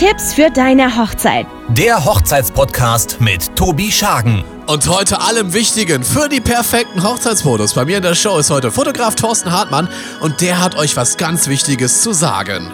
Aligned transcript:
Tipps 0.00 0.32
für 0.32 0.48
deine 0.48 0.96
Hochzeit. 0.96 1.46
Der 1.68 2.02
Hochzeitspodcast 2.06 3.20
mit 3.20 3.54
Tobi 3.54 3.92
Schagen. 3.92 4.42
Und 4.66 4.88
heute 4.88 5.20
allem 5.20 5.52
Wichtigen 5.52 6.04
für 6.04 6.30
die 6.30 6.40
perfekten 6.40 7.02
Hochzeitsfotos. 7.02 7.74
Bei 7.74 7.84
mir 7.84 7.98
in 7.98 8.02
der 8.02 8.14
Show 8.14 8.38
ist 8.38 8.48
heute 8.48 8.70
Fotograf 8.70 9.14
Thorsten 9.14 9.52
Hartmann 9.52 9.90
und 10.22 10.40
der 10.40 10.58
hat 10.58 10.74
euch 10.74 10.96
was 10.96 11.18
ganz 11.18 11.48
Wichtiges 11.48 12.00
zu 12.00 12.14
sagen. 12.14 12.72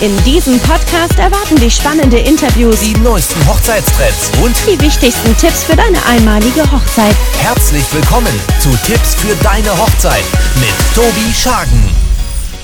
In 0.00 0.24
diesem 0.24 0.58
Podcast 0.60 1.18
erwarten 1.18 1.56
dich 1.56 1.74
spannende 1.76 2.16
Interviews, 2.16 2.80
Die 2.80 2.96
neuesten 3.00 3.46
Hochzeitstrends 3.46 4.30
und 4.42 4.56
die 4.66 4.80
wichtigsten 4.80 5.36
Tipps 5.36 5.64
für 5.64 5.76
deine 5.76 5.98
einmalige 6.06 6.62
Hochzeit. 6.72 7.14
herzlich 7.40 7.84
willkommen 7.92 8.32
zu 8.60 8.70
Tipps 8.86 9.16
für 9.16 9.36
deine 9.44 9.76
Hochzeit 9.76 10.24
mit 10.58 10.72
Tobi 10.94 11.30
Schagen. 11.34 11.97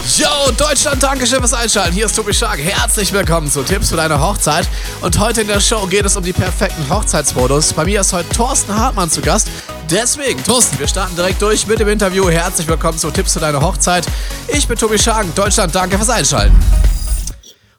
Yo, 0.07 0.53
Deutschland, 0.59 1.03
Dankeschön 1.03 1.39
fürs 1.39 1.55
Einschalten. 1.55 1.95
Hier 1.95 2.05
ist 2.05 2.15
Tobi 2.15 2.35
Stark. 2.35 2.59
Herzlich 2.59 3.11
willkommen 3.11 3.51
zu 3.51 3.63
Tipps 3.63 3.89
für 3.89 3.97
deine 3.97 4.21
Hochzeit. 4.21 4.69
Und 5.01 5.19
heute 5.19 5.41
in 5.41 5.47
der 5.47 5.61
Show 5.61 5.87
geht 5.87 6.05
es 6.05 6.15
um 6.15 6.23
die 6.23 6.35
perfekten 6.35 6.87
Hochzeitsfotos. 6.91 7.73
Bei 7.73 7.87
mir 7.87 8.03
ist 8.03 8.13
heute 8.13 8.29
Thorsten 8.29 8.77
Hartmann 8.77 9.09
zu 9.09 9.23
Gast. 9.23 9.49
Deswegen, 9.91 10.45
Thorsten, 10.45 10.79
wir 10.79 10.89
starten 10.89 11.17
direkt 11.17 11.41
durch 11.41 11.67
mit 11.67 11.79
dem 11.79 11.89
Interview. 11.89 12.29
Herzlich 12.29 12.69
willkommen 12.69 12.99
zu 12.99 13.11
Tipps 13.11 13.33
für 13.33 13.41
deine 13.41 13.63
Hochzeit. 13.63 14.05
Ich 14.49 14.69
bin 14.69 14.77
Tobi 14.77 14.99
Schagen. 14.99 15.33
Deutschland, 15.35 15.75
danke 15.75 15.97
fürs 15.97 16.11
Einschalten. 16.11 16.55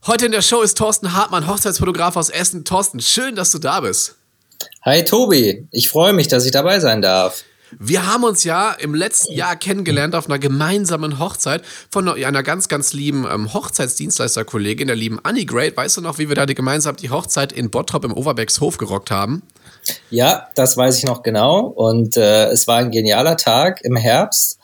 Heute 0.08 0.26
in 0.26 0.32
der 0.32 0.42
Show 0.42 0.64
ist 0.64 0.80
Thorsten 0.80 1.14
Hartmann, 1.14 1.46
Hochzeitsfotograf 1.46 2.18
aus 2.18 2.32
Essen. 2.32 2.66
Thorsten, 2.66 3.02
schön, 3.02 3.36
dass 3.36 3.52
du 3.52 3.60
da 3.60 3.82
bist. 3.82 4.16
Hi 4.84 5.06
Tobi, 5.06 5.68
ich 5.70 5.90
freue 5.90 6.14
mich, 6.14 6.28
dass 6.28 6.44
ich 6.44 6.52
dabei 6.52 6.80
sein 6.80 7.04
darf. 7.04 7.44
Wir 7.80 8.12
haben 8.12 8.24
uns 8.24 8.44
ja 8.44 8.72
im 8.72 8.94
letzten 8.94 9.34
Jahr 9.34 9.56
kennengelernt 9.56 10.16
auf 10.16 10.28
einer 10.28 10.40
gemeinsamen 10.40 11.20
Hochzeit 11.20 11.64
von 11.90 12.08
einer 12.08 12.44
ganz, 12.44 12.68
ganz 12.68 12.94
lieben 12.94 13.26
ähm, 13.32 13.54
Hochzeitsdienstleisterkollegin, 13.54 14.88
der 14.88 14.96
lieben 14.96 15.20
Annie 15.24 15.46
Great. 15.46 15.76
Weißt 15.76 15.98
du 15.98 16.02
noch, 16.02 16.18
wie 16.18 16.30
wir 16.30 16.36
da 16.36 16.46
die, 16.46 16.56
gemeinsam 16.56 16.96
die 16.96 17.10
Hochzeit 17.10 17.52
in 17.52 17.70
Bottrop 17.70 18.06
im 18.06 18.14
Overbecks-Hof 18.14 18.78
gerockt 18.78 19.12
haben? 19.12 19.44
Ja, 20.10 20.48
das 20.56 20.78
weiß 20.78 20.98
ich 20.98 21.06
noch 21.06 21.24
genau. 21.24 21.62
Und 21.68 22.18
äh, 22.18 22.48
es 22.48 22.68
war 22.68 22.78
ein 22.78 22.92
genialer 22.92 23.38
Tag 23.38 23.82
im 23.84 23.96
Herbst. 23.96 24.60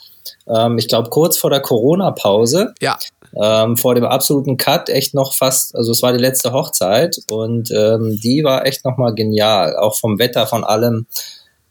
Ähm, 0.47 0.77
ich 0.77 0.87
glaube, 0.87 1.09
kurz 1.09 1.37
vor 1.37 1.49
der 1.49 1.61
Corona-Pause. 1.61 2.73
Ja. 2.81 2.97
Ähm, 3.41 3.77
vor 3.77 3.95
dem 3.95 4.03
absoluten 4.03 4.57
Cut 4.57 4.89
echt 4.89 5.13
noch 5.13 5.33
fast, 5.33 5.73
also 5.73 5.93
es 5.93 6.01
war 6.01 6.11
die 6.11 6.19
letzte 6.19 6.51
Hochzeit 6.51 7.17
und 7.31 7.71
ähm, 7.71 8.19
die 8.21 8.43
war 8.43 8.65
echt 8.65 8.83
nochmal 8.83 9.15
genial, 9.15 9.77
auch 9.77 9.95
vom 9.95 10.19
Wetter, 10.19 10.47
von 10.47 10.65
allem, 10.65 11.07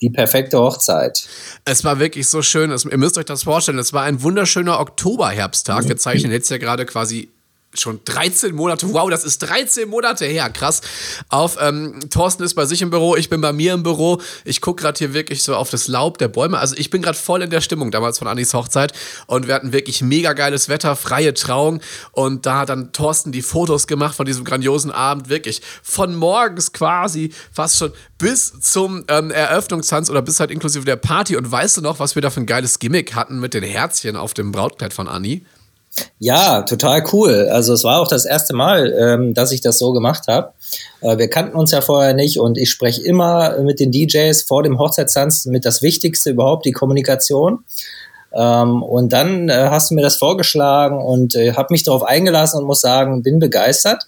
die 0.00 0.10
perfekte 0.10 0.58
Hochzeit. 0.58 1.28
Es 1.64 1.84
war 1.84 1.98
wirklich 1.98 2.28
so 2.28 2.42
schön. 2.42 2.70
Es, 2.70 2.84
ihr 2.84 2.98
müsst 2.98 3.18
euch 3.18 3.26
das 3.26 3.42
vorstellen. 3.42 3.78
Es 3.78 3.92
war 3.92 4.04
ein 4.04 4.22
wunderschöner 4.22 4.80
Oktoberherbsttag. 4.80 5.88
Wir 5.88 5.96
zeichnen 5.96 6.32
jetzt 6.32 6.50
ja 6.50 6.58
gerade 6.58 6.86
quasi 6.86 7.30
schon 7.74 8.00
13 8.04 8.54
Monate, 8.54 8.92
wow, 8.92 9.08
das 9.08 9.24
ist 9.24 9.38
13 9.38 9.88
Monate 9.88 10.24
her, 10.24 10.50
krass. 10.50 10.80
Auf 11.28 11.56
ähm, 11.60 12.00
Thorsten 12.10 12.42
ist 12.42 12.54
bei 12.54 12.66
sich 12.66 12.82
im 12.82 12.90
Büro, 12.90 13.14
ich 13.14 13.30
bin 13.30 13.40
bei 13.40 13.52
mir 13.52 13.74
im 13.74 13.82
Büro. 13.82 14.20
Ich 14.44 14.60
gucke 14.60 14.82
gerade 14.82 14.98
hier 14.98 15.14
wirklich 15.14 15.42
so 15.42 15.54
auf 15.54 15.70
das 15.70 15.86
Laub 15.86 16.18
der 16.18 16.28
Bäume. 16.28 16.58
Also 16.58 16.74
ich 16.76 16.90
bin 16.90 17.00
gerade 17.00 17.16
voll 17.16 17.42
in 17.42 17.50
der 17.50 17.60
Stimmung 17.60 17.90
damals 17.90 18.18
von 18.18 18.26
Annis 18.26 18.54
Hochzeit 18.54 18.92
und 19.26 19.46
wir 19.46 19.54
hatten 19.54 19.72
wirklich 19.72 20.02
mega 20.02 20.32
geiles 20.32 20.68
Wetter, 20.68 20.96
freie 20.96 21.32
Trauung 21.32 21.80
und 22.12 22.44
da 22.44 22.58
hat 22.58 22.70
dann 22.70 22.92
Thorsten 22.92 23.30
die 23.30 23.42
Fotos 23.42 23.86
gemacht 23.86 24.16
von 24.16 24.26
diesem 24.26 24.44
grandiosen 24.44 24.90
Abend, 24.90 25.28
wirklich 25.28 25.62
von 25.82 26.16
morgens 26.16 26.72
quasi 26.72 27.32
fast 27.52 27.76
schon 27.76 27.92
bis 28.18 28.52
zum 28.60 29.04
ähm, 29.08 29.30
Eröffnungstanz 29.30 30.10
oder 30.10 30.22
bis 30.22 30.40
halt 30.40 30.50
inklusive 30.50 30.84
der 30.84 30.96
Party. 30.96 31.36
Und 31.36 31.50
weißt 31.50 31.76
du 31.76 31.80
noch, 31.82 32.00
was 32.00 32.14
wir 32.14 32.22
da 32.22 32.30
für 32.30 32.40
ein 32.40 32.46
geiles 32.46 32.78
Gimmick 32.80 33.14
hatten 33.14 33.38
mit 33.38 33.54
den 33.54 33.64
Herzchen 33.64 34.16
auf 34.16 34.34
dem 34.34 34.52
Brautkleid 34.52 34.92
von 34.92 35.08
Anni? 35.08 35.44
Ja, 36.18 36.62
total 36.62 37.04
cool. 37.12 37.48
Also 37.50 37.72
es 37.72 37.82
war 37.82 38.00
auch 38.00 38.08
das 38.08 38.24
erste 38.24 38.54
Mal, 38.54 38.92
ähm, 38.92 39.34
dass 39.34 39.52
ich 39.52 39.60
das 39.60 39.78
so 39.78 39.92
gemacht 39.92 40.28
habe. 40.28 40.52
Äh, 41.00 41.18
wir 41.18 41.28
kannten 41.28 41.56
uns 41.56 41.72
ja 41.72 41.80
vorher 41.80 42.14
nicht 42.14 42.38
und 42.38 42.58
ich 42.58 42.70
spreche 42.70 43.02
immer 43.02 43.58
mit 43.60 43.80
den 43.80 43.90
DJs 43.90 44.42
vor 44.42 44.62
dem 44.62 44.78
Hochzeitstanz 44.78 45.46
mit 45.46 45.64
das 45.64 45.82
Wichtigste 45.82 46.30
überhaupt, 46.30 46.66
die 46.66 46.72
Kommunikation. 46.72 47.64
Ähm, 48.32 48.82
und 48.82 49.12
dann 49.12 49.48
äh, 49.48 49.68
hast 49.70 49.90
du 49.90 49.94
mir 49.94 50.02
das 50.02 50.16
vorgeschlagen 50.16 50.98
und 50.98 51.34
äh, 51.34 51.54
habe 51.54 51.68
mich 51.70 51.82
darauf 51.82 52.02
eingelassen 52.02 52.60
und 52.60 52.66
muss 52.66 52.80
sagen, 52.80 53.22
bin 53.22 53.38
begeistert. 53.38 54.06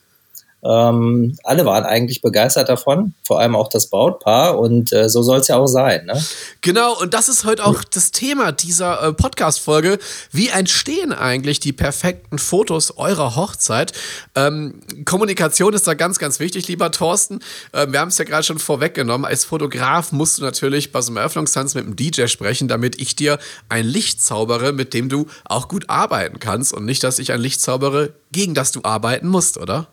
Ähm, 0.64 1.36
alle 1.42 1.64
waren 1.64 1.84
eigentlich 1.84 2.22
begeistert 2.22 2.68
davon, 2.68 3.14
vor 3.24 3.40
allem 3.40 3.56
auch 3.56 3.68
das 3.68 3.88
Brautpaar 3.88 4.58
und 4.58 4.92
äh, 4.92 5.08
so 5.08 5.22
soll 5.22 5.40
es 5.40 5.48
ja 5.48 5.56
auch 5.56 5.66
sein. 5.66 6.06
Ne? 6.06 6.22
Genau, 6.60 6.96
und 7.00 7.14
das 7.14 7.28
ist 7.28 7.44
heute 7.44 7.64
auch 7.64 7.82
das 7.82 8.12
Thema 8.12 8.52
dieser 8.52 9.02
äh, 9.02 9.12
Podcast-Folge. 9.12 9.98
Wie 10.30 10.48
entstehen 10.48 11.12
eigentlich 11.12 11.58
die 11.58 11.72
perfekten 11.72 12.38
Fotos 12.38 12.96
eurer 12.96 13.34
Hochzeit? 13.34 13.92
Ähm, 14.36 14.80
Kommunikation 15.04 15.74
ist 15.74 15.88
da 15.88 15.94
ganz, 15.94 16.20
ganz 16.20 16.38
wichtig, 16.38 16.68
lieber 16.68 16.92
Thorsten. 16.92 17.40
Ähm, 17.72 17.92
wir 17.92 17.98
haben 17.98 18.08
es 18.08 18.18
ja 18.18 18.24
gerade 18.24 18.44
schon 18.44 18.60
vorweggenommen. 18.60 19.24
Als 19.24 19.44
Fotograf 19.44 20.12
musst 20.12 20.38
du 20.38 20.42
natürlich 20.42 20.92
bei 20.92 21.00
so 21.00 21.10
einem 21.10 21.16
Eröffnungstanz 21.16 21.74
mit 21.74 21.86
einem 21.86 21.96
DJ 21.96 22.28
sprechen, 22.28 22.68
damit 22.68 23.00
ich 23.00 23.16
dir 23.16 23.40
ein 23.68 23.84
Licht 23.84 24.22
zaubere, 24.22 24.72
mit 24.72 24.94
dem 24.94 25.08
du 25.08 25.26
auch 25.44 25.66
gut 25.66 25.90
arbeiten 25.90 26.38
kannst 26.38 26.72
und 26.72 26.84
nicht, 26.84 27.02
dass 27.02 27.18
ich 27.18 27.32
ein 27.32 27.40
Licht 27.40 27.60
zaubere, 27.60 28.12
gegen 28.30 28.54
das 28.54 28.70
du 28.70 28.80
arbeiten 28.84 29.26
musst, 29.26 29.58
oder? 29.58 29.88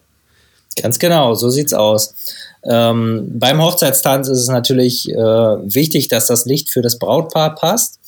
Ganz 0.82 1.00
genau, 1.00 1.34
so 1.34 1.50
sieht's 1.50 1.74
aus. 1.74 2.14
Ähm, 2.64 3.28
beim 3.40 3.62
Hochzeitstanz 3.62 4.28
ist 4.28 4.40
es 4.40 4.48
natürlich 4.48 5.10
äh, 5.10 5.16
wichtig, 5.16 6.08
dass 6.10 6.28
das 6.28 6.46
Licht 6.46 6.70
für 6.70 6.82
das 6.82 7.00
Brautpaar 7.00 7.56
passt. 7.56 8.00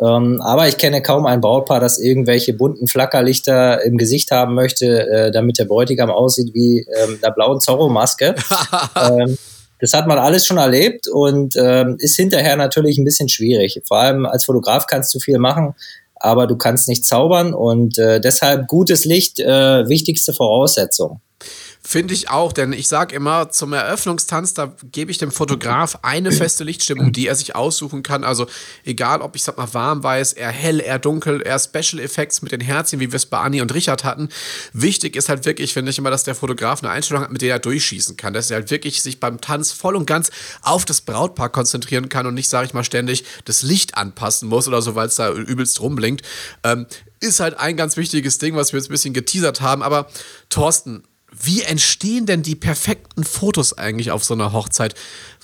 Ähm, 0.00 0.40
aber 0.40 0.68
ich 0.68 0.76
kenne 0.78 1.02
kaum 1.02 1.26
ein 1.26 1.40
Brautpaar, 1.40 1.80
das 1.80 1.98
irgendwelche 1.98 2.52
bunten 2.52 2.86
Flackerlichter 2.86 3.82
im 3.82 3.96
Gesicht 3.96 4.30
haben 4.30 4.54
möchte, 4.54 5.08
äh, 5.08 5.30
damit 5.32 5.58
der 5.58 5.64
Bräutigam 5.64 6.10
aussieht 6.10 6.54
wie 6.54 6.86
ähm, 6.96 7.18
einer 7.20 7.32
blauen 7.32 7.60
Zorro-Maske. 7.60 8.36
ähm, 8.96 9.36
das 9.80 9.94
hat 9.94 10.06
man 10.06 10.18
alles 10.18 10.46
schon 10.46 10.58
erlebt 10.58 11.08
und 11.08 11.56
ähm, 11.56 11.96
ist 11.98 12.16
hinterher 12.16 12.56
natürlich 12.56 12.98
ein 12.98 13.04
bisschen 13.04 13.28
schwierig. 13.28 13.80
Vor 13.86 13.98
allem 13.98 14.26
als 14.26 14.44
Fotograf 14.44 14.86
kannst 14.86 15.14
du 15.14 15.18
viel 15.18 15.38
machen, 15.38 15.74
aber 16.14 16.46
du 16.46 16.56
kannst 16.56 16.88
nicht 16.88 17.04
zaubern 17.04 17.52
und 17.52 17.98
äh, 17.98 18.20
deshalb 18.20 18.68
gutes 18.68 19.04
Licht, 19.04 19.40
äh, 19.40 19.88
wichtigste 19.88 20.32
Voraussetzung. 20.32 21.20
Finde 21.82 22.12
ich 22.12 22.28
auch, 22.28 22.52
denn 22.52 22.72
ich 22.72 22.88
sage 22.88 23.14
immer, 23.14 23.50
zum 23.50 23.72
Eröffnungstanz, 23.72 24.52
da 24.52 24.74
gebe 24.92 25.10
ich 25.10 25.18
dem 25.18 25.30
Fotograf 25.30 26.00
eine 26.02 26.32
feste 26.32 26.64
Lichtstimmung, 26.64 27.12
die 27.12 27.28
er 27.28 27.34
sich 27.34 27.54
aussuchen 27.54 28.02
kann. 28.02 28.24
Also 28.24 28.46
egal, 28.84 29.22
ob 29.22 29.36
ich 29.36 29.44
sag 29.44 29.56
mal 29.56 29.72
warm 29.72 30.02
weiß, 30.02 30.34
eher 30.34 30.50
hell, 30.50 30.80
eher 30.80 30.98
dunkel, 30.98 31.40
eher 31.40 31.58
Special 31.58 32.02
Effects 32.02 32.42
mit 32.42 32.52
den 32.52 32.60
Herzchen, 32.60 33.00
wie 33.00 33.12
wir 33.12 33.16
es 33.16 33.26
bei 33.26 33.38
Anni 33.38 33.62
und 33.62 33.72
Richard 33.72 34.04
hatten. 34.04 34.28
Wichtig 34.72 35.16
ist 35.16 35.28
halt 35.28 35.46
wirklich, 35.46 35.72
finde 35.72 35.90
ich 35.90 35.98
immer, 35.98 36.10
dass 36.10 36.24
der 36.24 36.34
Fotograf 36.34 36.82
eine 36.82 36.90
Einstellung 36.92 37.22
hat, 37.22 37.32
mit 37.32 37.42
der 37.42 37.54
er 37.54 37.58
durchschießen 37.58 38.16
kann. 38.16 38.32
Dass 38.32 38.50
er 38.50 38.56
halt 38.56 38.70
wirklich 38.70 39.00
sich 39.00 39.20
beim 39.20 39.40
Tanz 39.40 39.72
voll 39.72 39.96
und 39.96 40.06
ganz 40.06 40.30
auf 40.62 40.84
das 40.84 41.00
Brautpaar 41.00 41.48
konzentrieren 41.48 42.08
kann 42.08 42.26
und 42.26 42.34
nicht, 42.34 42.48
sage 42.48 42.66
ich 42.66 42.74
mal, 42.74 42.84
ständig 42.84 43.24
das 43.44 43.62
Licht 43.62 43.96
anpassen 43.96 44.48
muss 44.48 44.68
oder 44.68 44.82
so, 44.82 44.94
weil 44.94 45.06
es 45.06 45.16
da 45.16 45.32
übelst 45.32 45.80
rumblinkt. 45.80 46.22
Ähm, 46.64 46.86
ist 47.20 47.40
halt 47.40 47.58
ein 47.58 47.76
ganz 47.76 47.96
wichtiges 47.96 48.38
Ding, 48.38 48.56
was 48.56 48.72
wir 48.72 48.78
jetzt 48.78 48.88
ein 48.88 48.92
bisschen 48.92 49.14
geteasert 49.14 49.60
haben. 49.60 49.82
Aber 49.82 50.08
Thorsten, 50.50 51.02
wie 51.30 51.62
entstehen 51.62 52.26
denn 52.26 52.42
die 52.42 52.56
perfekten 52.56 53.24
Fotos 53.24 53.76
eigentlich 53.76 54.10
auf 54.10 54.24
so 54.24 54.34
einer 54.34 54.52
Hochzeit? 54.52 54.94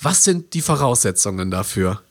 Was 0.01 0.23
sind 0.23 0.53
die 0.53 0.61
Voraussetzungen 0.61 1.51
dafür? 1.51 2.01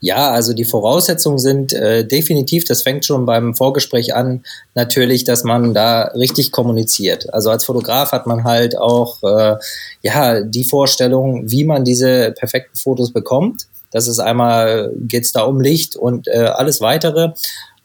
Ja, 0.00 0.30
also 0.30 0.52
die 0.52 0.66
Voraussetzungen 0.66 1.38
sind 1.38 1.72
äh, 1.72 2.06
definitiv, 2.06 2.64
das 2.64 2.82
fängt 2.82 3.06
schon 3.06 3.24
beim 3.24 3.54
Vorgespräch 3.54 4.14
an, 4.14 4.44
natürlich, 4.74 5.24
dass 5.24 5.42
man 5.42 5.72
da 5.72 6.02
richtig 6.14 6.52
kommuniziert. 6.52 7.32
Also 7.32 7.50
als 7.50 7.64
Fotograf 7.64 8.12
hat 8.12 8.26
man 8.26 8.44
halt 8.44 8.76
auch 8.76 9.22
äh, 9.22 9.56
ja 10.02 10.42
die 10.42 10.64
Vorstellung, 10.64 11.50
wie 11.50 11.64
man 11.64 11.84
diese 11.84 12.32
perfekten 12.32 12.76
Fotos 12.76 13.10
bekommt. 13.10 13.66
Das 13.90 14.06
ist 14.06 14.18
einmal, 14.18 14.92
geht 14.94 15.24
es 15.24 15.32
da 15.32 15.42
um 15.44 15.60
Licht 15.60 15.96
und 15.96 16.28
äh, 16.28 16.50
alles 16.54 16.82
weitere. 16.82 17.32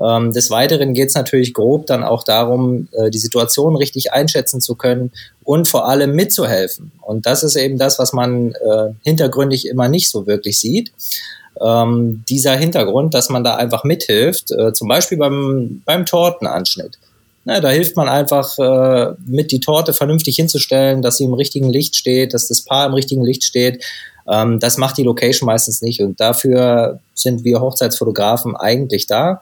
Ähm, 0.01 0.31
des 0.31 0.49
Weiteren 0.49 0.93
geht 0.93 1.09
es 1.09 1.15
natürlich 1.15 1.53
grob 1.53 1.85
dann 1.85 2.03
auch 2.03 2.23
darum, 2.23 2.87
äh, 2.93 3.09
die 3.09 3.19
Situation 3.19 3.75
richtig 3.75 4.13
einschätzen 4.13 4.61
zu 4.61 4.75
können 4.75 5.11
und 5.43 5.67
vor 5.67 5.87
allem 5.87 6.15
mitzuhelfen. 6.15 6.91
Und 7.01 7.25
das 7.25 7.43
ist 7.43 7.55
eben 7.55 7.77
das, 7.77 7.99
was 7.99 8.13
man 8.13 8.53
äh, 8.53 8.93
hintergründig 9.03 9.67
immer 9.67 9.89
nicht 9.89 10.09
so 10.09 10.25
wirklich 10.25 10.59
sieht. 10.59 10.91
Ähm, 11.61 12.23
dieser 12.29 12.55
Hintergrund, 12.55 13.13
dass 13.13 13.29
man 13.29 13.43
da 13.43 13.55
einfach 13.55 13.83
mithilft, 13.83 14.51
äh, 14.51 14.73
zum 14.73 14.87
Beispiel 14.87 15.17
beim, 15.17 15.81
beim 15.85 16.05
Tortenanschnitt. 16.05 16.97
Na, 17.43 17.59
da 17.59 17.69
hilft 17.69 17.95
man 17.95 18.07
einfach 18.07 18.57
äh, 18.59 19.13
mit 19.25 19.51
die 19.51 19.59
Torte 19.59 19.93
vernünftig 19.93 20.35
hinzustellen, 20.35 21.01
dass 21.01 21.17
sie 21.17 21.23
im 21.23 21.33
richtigen 21.33 21.69
Licht 21.69 21.95
steht, 21.95 22.33
dass 22.33 22.47
das 22.47 22.61
Paar 22.61 22.85
im 22.85 22.93
richtigen 22.93 23.23
Licht 23.23 23.43
steht. 23.43 23.83
Ähm, 24.31 24.59
das 24.59 24.77
macht 24.77 24.97
die 24.97 25.03
Location 25.03 25.47
meistens 25.47 25.81
nicht 25.81 26.01
und 26.01 26.19
dafür 26.19 26.99
sind 27.13 27.43
wir 27.43 27.59
Hochzeitsfotografen 27.59 28.55
eigentlich 28.55 29.07
da. 29.07 29.41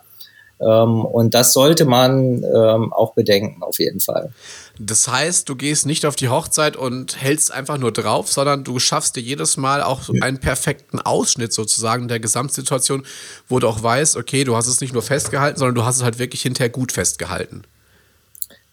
Ähm, 0.62 1.06
und 1.06 1.34
das 1.34 1.54
sollte 1.54 1.86
man 1.86 2.44
ähm, 2.44 2.92
auch 2.94 3.14
bedenken, 3.14 3.64
auf 3.64 3.80
jeden 3.80 4.00
Fall. 4.00 4.32
Das 4.78 5.08
heißt, 5.08 5.48
du 5.48 5.56
gehst 5.56 5.86
nicht 5.86 6.06
auf 6.06 6.16
die 6.16 6.30
Hochzeit 6.30 6.76
und 6.76 7.22
hältst 7.22 7.52
einfach 7.52 7.78
nur 7.78 7.92
drauf, 7.92 8.32
sondern 8.32 8.64
du 8.64 8.80
schaffst 8.80 9.16
dir 9.16 9.22
jedes 9.22 9.58
Mal 9.58 9.82
auch 9.82 10.10
einen 10.22 10.40
perfekten 10.40 11.00
Ausschnitt 11.00 11.54
sozusagen 11.54 12.08
der 12.08 12.20
Gesamtsituation, 12.20 13.06
wo 13.48 13.60
du 13.60 13.68
auch 13.68 13.82
weißt, 13.82 14.16
okay, 14.16 14.44
du 14.44 14.56
hast 14.56 14.68
es 14.68 14.82
nicht 14.82 14.94
nur 14.94 15.02
festgehalten, 15.02 15.60
sondern 15.60 15.76
du 15.76 15.84
hast 15.84 15.98
es 15.98 16.04
halt 16.04 16.20
wirklich 16.20 16.42
hinterher 16.42 16.70
gut 16.70 16.92
festgehalten. 16.92 17.64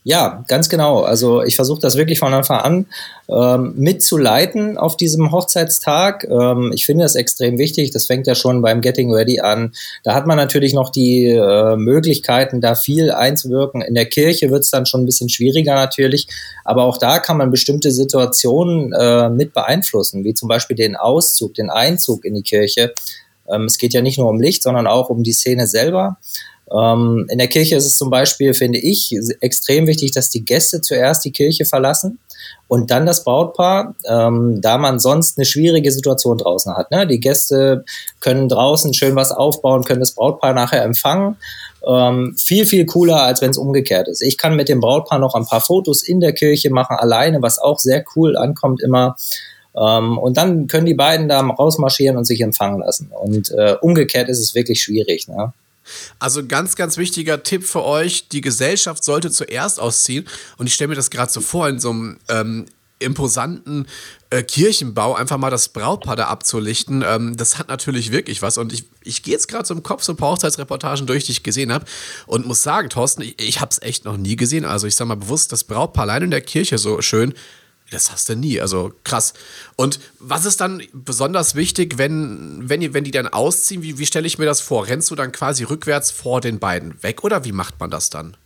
Ja, 0.08 0.44
ganz 0.47 0.69
genau. 0.69 1.00
Also 1.00 1.43
ich 1.43 1.56
versuche 1.56 1.81
das 1.81 1.97
wirklich 1.97 2.20
von 2.20 2.32
Anfang 2.32 2.61
an 2.61 2.87
ähm, 3.29 3.73
mitzuleiten 3.75 4.79
auf 4.79 4.97
diesem 4.97 5.32
Hochzeitstag. 5.32 6.23
Ähm, 6.31 6.70
ich 6.73 6.87
finde 6.87 7.03
das 7.03 7.17
extrem 7.17 7.58
wichtig. 7.58 7.91
Das 7.91 8.06
fängt 8.06 8.29
ja 8.29 8.37
schon 8.37 8.62
beim 8.62 8.82
Getting 8.82 9.12
Ready 9.12 9.41
an. 9.41 9.73
Da 10.05 10.14
hat 10.14 10.29
man 10.29 10.37
natürlich 10.37 10.75
noch 10.75 10.91
die 10.91 11.26
äh, 11.26 11.75
Möglichkeiten, 11.75 12.61
da 12.61 12.76
viel 12.76 13.11
einzuwirken. 13.11 13.82
In 13.82 13.97
der 13.97 14.06
Kirche 14.06 14.53
wird 14.53 14.62
es 14.62 14.70
dann 14.70 14.87
schon 14.87 15.03
ein 15.03 15.06
bisschen 15.06 15.29
schwieriger 15.29 15.75
natürlich. 15.75 16.29
Aber 16.64 16.85
auch 16.85 16.99
da 16.99 17.19
kann 17.19 17.38
man 17.38 17.50
bestimmte 17.50 17.91
Situationen 17.91 18.93
äh, 18.93 19.29
mit 19.29 19.55
beeinflussen, 19.55 20.23
wie 20.23 20.35
zum 20.35 20.49
Beispiel 20.49 20.76
den 20.76 20.94
Auszug, 20.94 21.55
den 21.55 21.69
Einzug 21.69 22.25
in 22.25 22.35
die 22.37 22.43
Kirche. 22.43 22.94
Ähm, 23.49 23.64
es 23.64 23.76
geht 23.76 23.93
ja 23.93 24.03
nicht 24.03 24.19
nur 24.19 24.29
um 24.29 24.41
Licht, 24.41 24.62
sondern 24.62 24.87
auch 24.87 25.11
um 25.11 25.25
die 25.25 25.32
Szene 25.32 25.67
selber. 25.67 26.19
Ähm, 26.72 27.26
in 27.30 27.38
der 27.38 27.48
Kirche 27.48 27.76
ist 27.76 27.86
es 27.86 27.96
zum 27.96 28.10
Beispiel, 28.10 28.54
finde 28.54 28.78
ich, 28.78 29.16
extrem 29.40 29.86
wichtig, 29.86 30.12
dass 30.12 30.30
die 30.30 30.44
Gäste 30.44 30.80
zuerst 30.80 31.24
die 31.24 31.30
Kirche 31.30 31.64
verlassen 31.64 32.18
und 32.68 32.90
dann 32.90 33.06
das 33.06 33.22
Brautpaar, 33.22 33.94
ähm, 34.08 34.60
da 34.60 34.78
man 34.78 34.98
sonst 34.98 35.38
eine 35.38 35.44
schwierige 35.44 35.92
Situation 35.92 36.38
draußen 36.38 36.76
hat. 36.76 36.90
Ne? 36.90 37.06
Die 37.06 37.20
Gäste 37.20 37.84
können 38.20 38.48
draußen 38.48 38.92
schön 38.94 39.14
was 39.14 39.30
aufbauen, 39.30 39.84
können 39.84 40.00
das 40.00 40.12
Brautpaar 40.12 40.52
nachher 40.52 40.82
empfangen. 40.82 41.36
Ähm, 41.86 42.34
viel, 42.36 42.66
viel 42.66 42.84
cooler, 42.84 43.22
als 43.22 43.40
wenn 43.40 43.50
es 43.50 43.58
umgekehrt 43.58 44.08
ist. 44.08 44.20
Ich 44.20 44.36
kann 44.36 44.56
mit 44.56 44.69
dem 44.69 44.80
Brautpaar 44.80 45.20
noch 45.20 45.34
ein 45.34 45.46
paar 45.46 45.60
Fotos 45.60 46.02
in 46.02 46.19
der 46.19 46.32
Kirche 46.32 46.70
machen, 46.70 46.96
alleine, 46.96 47.42
was 47.42 47.60
auch 47.60 47.78
sehr 47.78 48.04
cool 48.16 48.36
ankommt 48.36 48.82
immer. 48.82 49.16
Ähm, 49.76 50.19
und 50.19 50.36
dann 50.36 50.66
können 50.66 50.86
die 50.86 50.94
beiden 50.94 51.28
da 51.28 51.40
rausmarschieren 51.40 52.16
und 52.16 52.24
sich 52.24 52.40
empfangen 52.40 52.80
lassen. 52.80 53.12
Und 53.12 53.52
äh, 53.52 53.76
umgekehrt 53.80 54.28
ist 54.28 54.40
es 54.40 54.56
wirklich 54.56 54.82
schwierig. 54.82 55.28
Ne? 55.28 55.52
Also 56.18 56.46
ganz, 56.46 56.76
ganz 56.76 56.96
wichtiger 56.96 57.42
Tipp 57.42 57.64
für 57.64 57.84
euch, 57.84 58.28
die 58.28 58.40
Gesellschaft 58.40 59.04
sollte 59.04 59.30
zuerst 59.30 59.80
ausziehen. 59.80 60.26
Und 60.56 60.66
ich 60.66 60.74
stelle 60.74 60.88
mir 60.88 60.94
das 60.94 61.10
gerade 61.10 61.30
so 61.30 61.40
vor, 61.40 61.68
in 61.68 61.78
so 61.80 61.90
einem 61.90 62.18
ähm, 62.28 62.66
imposanten 62.98 63.86
äh, 64.30 64.42
Kirchenbau 64.42 65.14
einfach 65.14 65.36
mal 65.36 65.50
das 65.50 65.68
Brautpaar 65.68 66.16
da 66.16 66.28
abzulichten, 66.28 67.04
ähm, 67.06 67.36
das 67.36 67.58
hat 67.58 67.68
natürlich 67.68 68.10
wirklich 68.10 68.40
was. 68.42 68.56
Und 68.58 68.72
ich, 68.72 68.84
ich 69.02 69.22
gehe 69.22 69.34
jetzt 69.34 69.48
gerade 69.48 69.66
so 69.66 69.74
im 69.74 69.82
Kopf 69.82 70.02
so 70.02 70.12
ein 70.12 70.16
paar 70.16 70.30
Hochzeitsreportagen 70.32 71.06
durch, 71.06 71.24
die 71.24 71.32
ich 71.32 71.42
gesehen 71.42 71.72
habe 71.72 71.84
und 72.26 72.46
muss 72.46 72.62
sagen, 72.62 72.88
Thorsten, 72.88 73.22
ich, 73.22 73.40
ich 73.40 73.60
habe 73.60 73.70
es 73.70 73.82
echt 73.82 74.04
noch 74.04 74.16
nie 74.16 74.36
gesehen. 74.36 74.64
Also 74.64 74.86
ich 74.86 74.96
sage 74.96 75.08
mal 75.08 75.16
bewusst, 75.16 75.52
das 75.52 75.64
Brautpaar 75.64 76.04
allein 76.04 76.24
in 76.24 76.30
der 76.30 76.40
Kirche 76.40 76.78
so 76.78 77.02
schön 77.02 77.34
das 77.90 78.10
hast 78.10 78.28
du 78.28 78.34
nie, 78.34 78.60
also 78.60 78.92
krass. 79.04 79.32
Und 79.76 80.00
was 80.18 80.44
ist 80.44 80.60
dann 80.60 80.82
besonders 80.92 81.54
wichtig, 81.54 81.98
wenn, 81.98 82.68
wenn, 82.68 82.80
die, 82.80 82.94
wenn 82.94 83.04
die 83.04 83.12
dann 83.12 83.28
ausziehen? 83.28 83.82
Wie, 83.82 83.98
wie 83.98 84.06
stelle 84.06 84.26
ich 84.26 84.38
mir 84.38 84.46
das 84.46 84.60
vor? 84.60 84.88
Rennst 84.88 85.10
du 85.10 85.14
dann 85.14 85.32
quasi 85.32 85.64
rückwärts 85.64 86.10
vor 86.10 86.40
den 86.40 86.58
beiden 86.58 87.02
weg 87.02 87.22
oder 87.22 87.44
wie 87.44 87.52
macht 87.52 87.78
man 87.78 87.90
das 87.90 88.10
dann? 88.10 88.36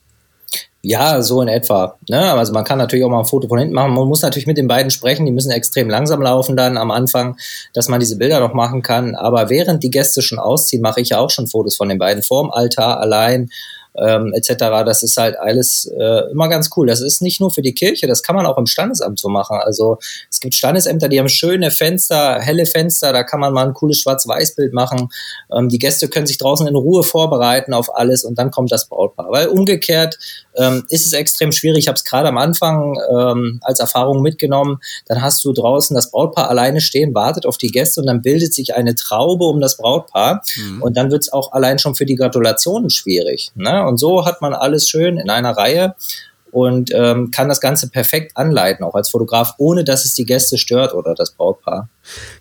Ja, 0.83 1.21
so 1.21 1.43
in 1.43 1.49
etwa. 1.49 1.97
Ne? 2.09 2.33
Also 2.33 2.55
man 2.55 2.65
kann 2.65 2.79
natürlich 2.79 3.05
auch 3.05 3.11
mal 3.11 3.21
ein 3.21 3.27
Foto 3.27 3.49
von 3.49 3.59
hinten 3.59 3.75
machen. 3.75 3.93
Man 3.93 4.09
muss 4.09 4.23
natürlich 4.23 4.47
mit 4.47 4.57
den 4.57 4.67
beiden 4.67 4.91
sprechen. 4.91 5.27
Die 5.27 5.33
müssen 5.33 5.51
extrem 5.51 5.91
langsam 5.91 6.23
laufen 6.23 6.57
dann 6.57 6.79
am 6.79 6.91
Anfang, 6.91 7.37
dass 7.75 7.89
man 7.89 8.01
diese 8.01 8.17
Bilder 8.17 8.41
noch 8.41 8.55
machen 8.55 8.81
kann. 8.81 9.15
Aber 9.15 9.51
während 9.51 9.83
die 9.83 9.91
Gäste 9.91 10.23
schon 10.23 10.39
ausziehen, 10.39 10.81
mache 10.81 11.03
ich 11.03 11.11
ja 11.11 11.19
auch 11.19 11.29
schon 11.29 11.49
Fotos 11.49 11.77
von 11.77 11.91
den 11.91 11.99
beiden 11.99 12.23
vorm 12.23 12.51
Altar 12.51 12.99
allein 12.99 13.51
ähm, 13.97 14.33
etc. 14.35 14.55
Das 14.85 15.03
ist 15.03 15.17
halt 15.17 15.39
alles 15.39 15.91
äh, 15.99 16.31
immer 16.31 16.49
ganz 16.49 16.71
cool. 16.77 16.87
Das 16.87 17.01
ist 17.01 17.23
nicht 17.23 17.41
nur 17.41 17.51
für 17.51 17.63
die 17.63 17.75
Kirche, 17.75 18.07
das 18.07 18.23
kann 18.23 18.37
man 18.37 18.47
auch 18.47 18.59
im 18.59 18.67
Standesamt 18.67 19.19
so 19.19 19.29
machen. 19.29 19.59
Also 19.61 19.99
es 20.31 20.41
gibt 20.41 20.55
Standesämter, 20.55 21.09
die 21.09 21.19
haben 21.19 21.29
schöne 21.29 21.71
Fenster, 21.71 22.41
helle 22.41 22.67
Fenster, 22.67 23.13
da 23.13 23.23
kann 23.23 23.41
man 23.41 23.53
mal 23.53 23.67
ein 23.67 23.75
cooles 23.75 24.01
Schwarz-Weiß-Bild 24.01 24.73
machen. 24.73 25.09
Ähm, 25.57 25.69
die 25.69 25.79
Gäste 25.79 26.09
können 26.09 26.27
sich 26.27 26.39
draußen 26.39 26.67
in 26.67 26.77
Ruhe 26.77 27.03
vorbereiten 27.03 27.75
auf 27.75 27.95
alles 27.95 28.25
und 28.25 28.39
dann 28.39 28.51
kommt 28.51 28.73
das 28.73 28.89
Brautpaar. 28.89 29.31
Weil 29.31 29.49
umgekehrt 29.49 30.19
ähm, 30.57 30.85
ist 30.89 31.07
es 31.07 31.13
extrem 31.13 31.53
schwierig. 31.53 31.81
Ich 31.81 31.89
habe 31.89 31.97
es 31.97 32.05
gerade 32.05 32.29
am 32.29 32.39
Anfang 32.39 32.99
ähm, 33.11 33.61
als 33.63 33.81
Erfahrung 33.81 34.23
mitgenommen. 34.23 34.79
Dann 35.07 35.23
hast 35.23 35.45
du 35.45 35.53
draußen 35.53 35.95
das 35.95 36.11
Brautpaar 36.11 36.49
alleine 36.49 36.81
stehen, 36.81 37.15
wartet 37.15 37.47
auf 37.47 37.59
die 37.59 37.71
Gäste 37.71 38.01
und 38.01 38.07
dann 38.07 38.23
bildet 38.23 38.55
sich 38.55 38.75
eine 38.75 38.95
Traube 38.95 39.45
um 39.45 39.61
das 39.61 39.77
Brautpaar. 39.77 40.43
Mhm. 40.57 40.83
Und 40.83 40.97
dann 40.97 41.11
wird 41.11 41.23
es 41.23 41.33
auch 41.33 41.53
allein 41.53 41.79
schon 41.79 41.95
für 41.95 42.07
die 42.07 42.17
Gratulationen 42.17 42.91
schwierig. 42.91 43.53
Ne? 43.55 43.80
Und 43.87 43.99
so 43.99 44.25
hat 44.25 44.41
man 44.41 44.55
alles 44.55 44.89
schön 44.89 45.19
in 45.19 45.31
einer 45.31 45.57
Reihe 45.57 45.95
und 46.53 46.91
ähm, 46.93 47.31
kann 47.31 47.49
das 47.49 47.61
Ganze 47.61 47.89
perfekt 47.89 48.37
anleiten, 48.37 48.85
auch 48.85 48.95
als 48.95 49.11
Fotograf, 49.11 49.55
ohne 49.59 49.85
dass 49.85 50.05
es 50.05 50.15
die 50.15 50.25
Gäste 50.25 50.59
stört 50.59 50.95
oder 50.95 51.15
das 51.15 51.33
Brautpaar. 51.33 51.89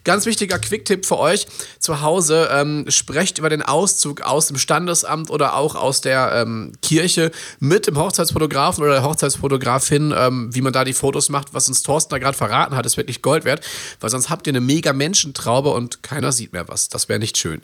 Ganz 0.04 0.26
wichtiger 0.26 0.58
Quick-Tipp 0.58 1.06
für 1.06 1.20
euch 1.20 1.48
zu 1.80 2.02
Hause: 2.02 2.50
ähm, 2.52 2.86
Sprecht 2.90 3.38
über 3.38 3.50
den 3.50 3.62
Auszug 3.62 4.22
aus 4.22 4.48
dem 4.48 4.58
Standesamt 4.58 5.30
oder 5.30 5.56
auch 5.56 5.76
aus 5.76 6.02
der 6.02 6.32
ähm, 6.34 6.74
Kirche 6.82 7.32
mit 7.60 7.88
dem 7.88 7.98
Hochzeitsfotografen 7.98 8.84
oder 8.84 8.94
der 8.94 9.04
Hochzeitsfotografin, 9.04 10.14
ähm, 10.16 10.50
wie 10.54 10.62
man 10.62 10.74
da 10.74 10.84
die 10.84 10.94
Fotos 10.94 11.30
macht. 11.30 11.54
Was 11.54 11.68
uns 11.68 11.84
Thorsten 11.84 12.12
da 12.12 12.18
gerade 12.18 12.38
verraten 12.38 12.76
hat, 12.76 12.86
ist 12.86 12.98
wirklich 12.98 13.22
Gold 13.22 13.46
wert, 13.46 13.62
weil 14.00 14.10
sonst 14.10 14.30
habt 14.30 14.48
ihr 14.48 14.52
eine 14.52 14.62
mega 14.62 14.94
Menschentraube 14.94 15.70
und 15.70 16.02
keiner 16.04 16.32
sieht 16.32 16.54
mehr 16.54 16.68
was. 16.68 16.90
Das 16.90 17.10
wäre 17.10 17.20
nicht 17.20 17.38
schön. 17.38 17.62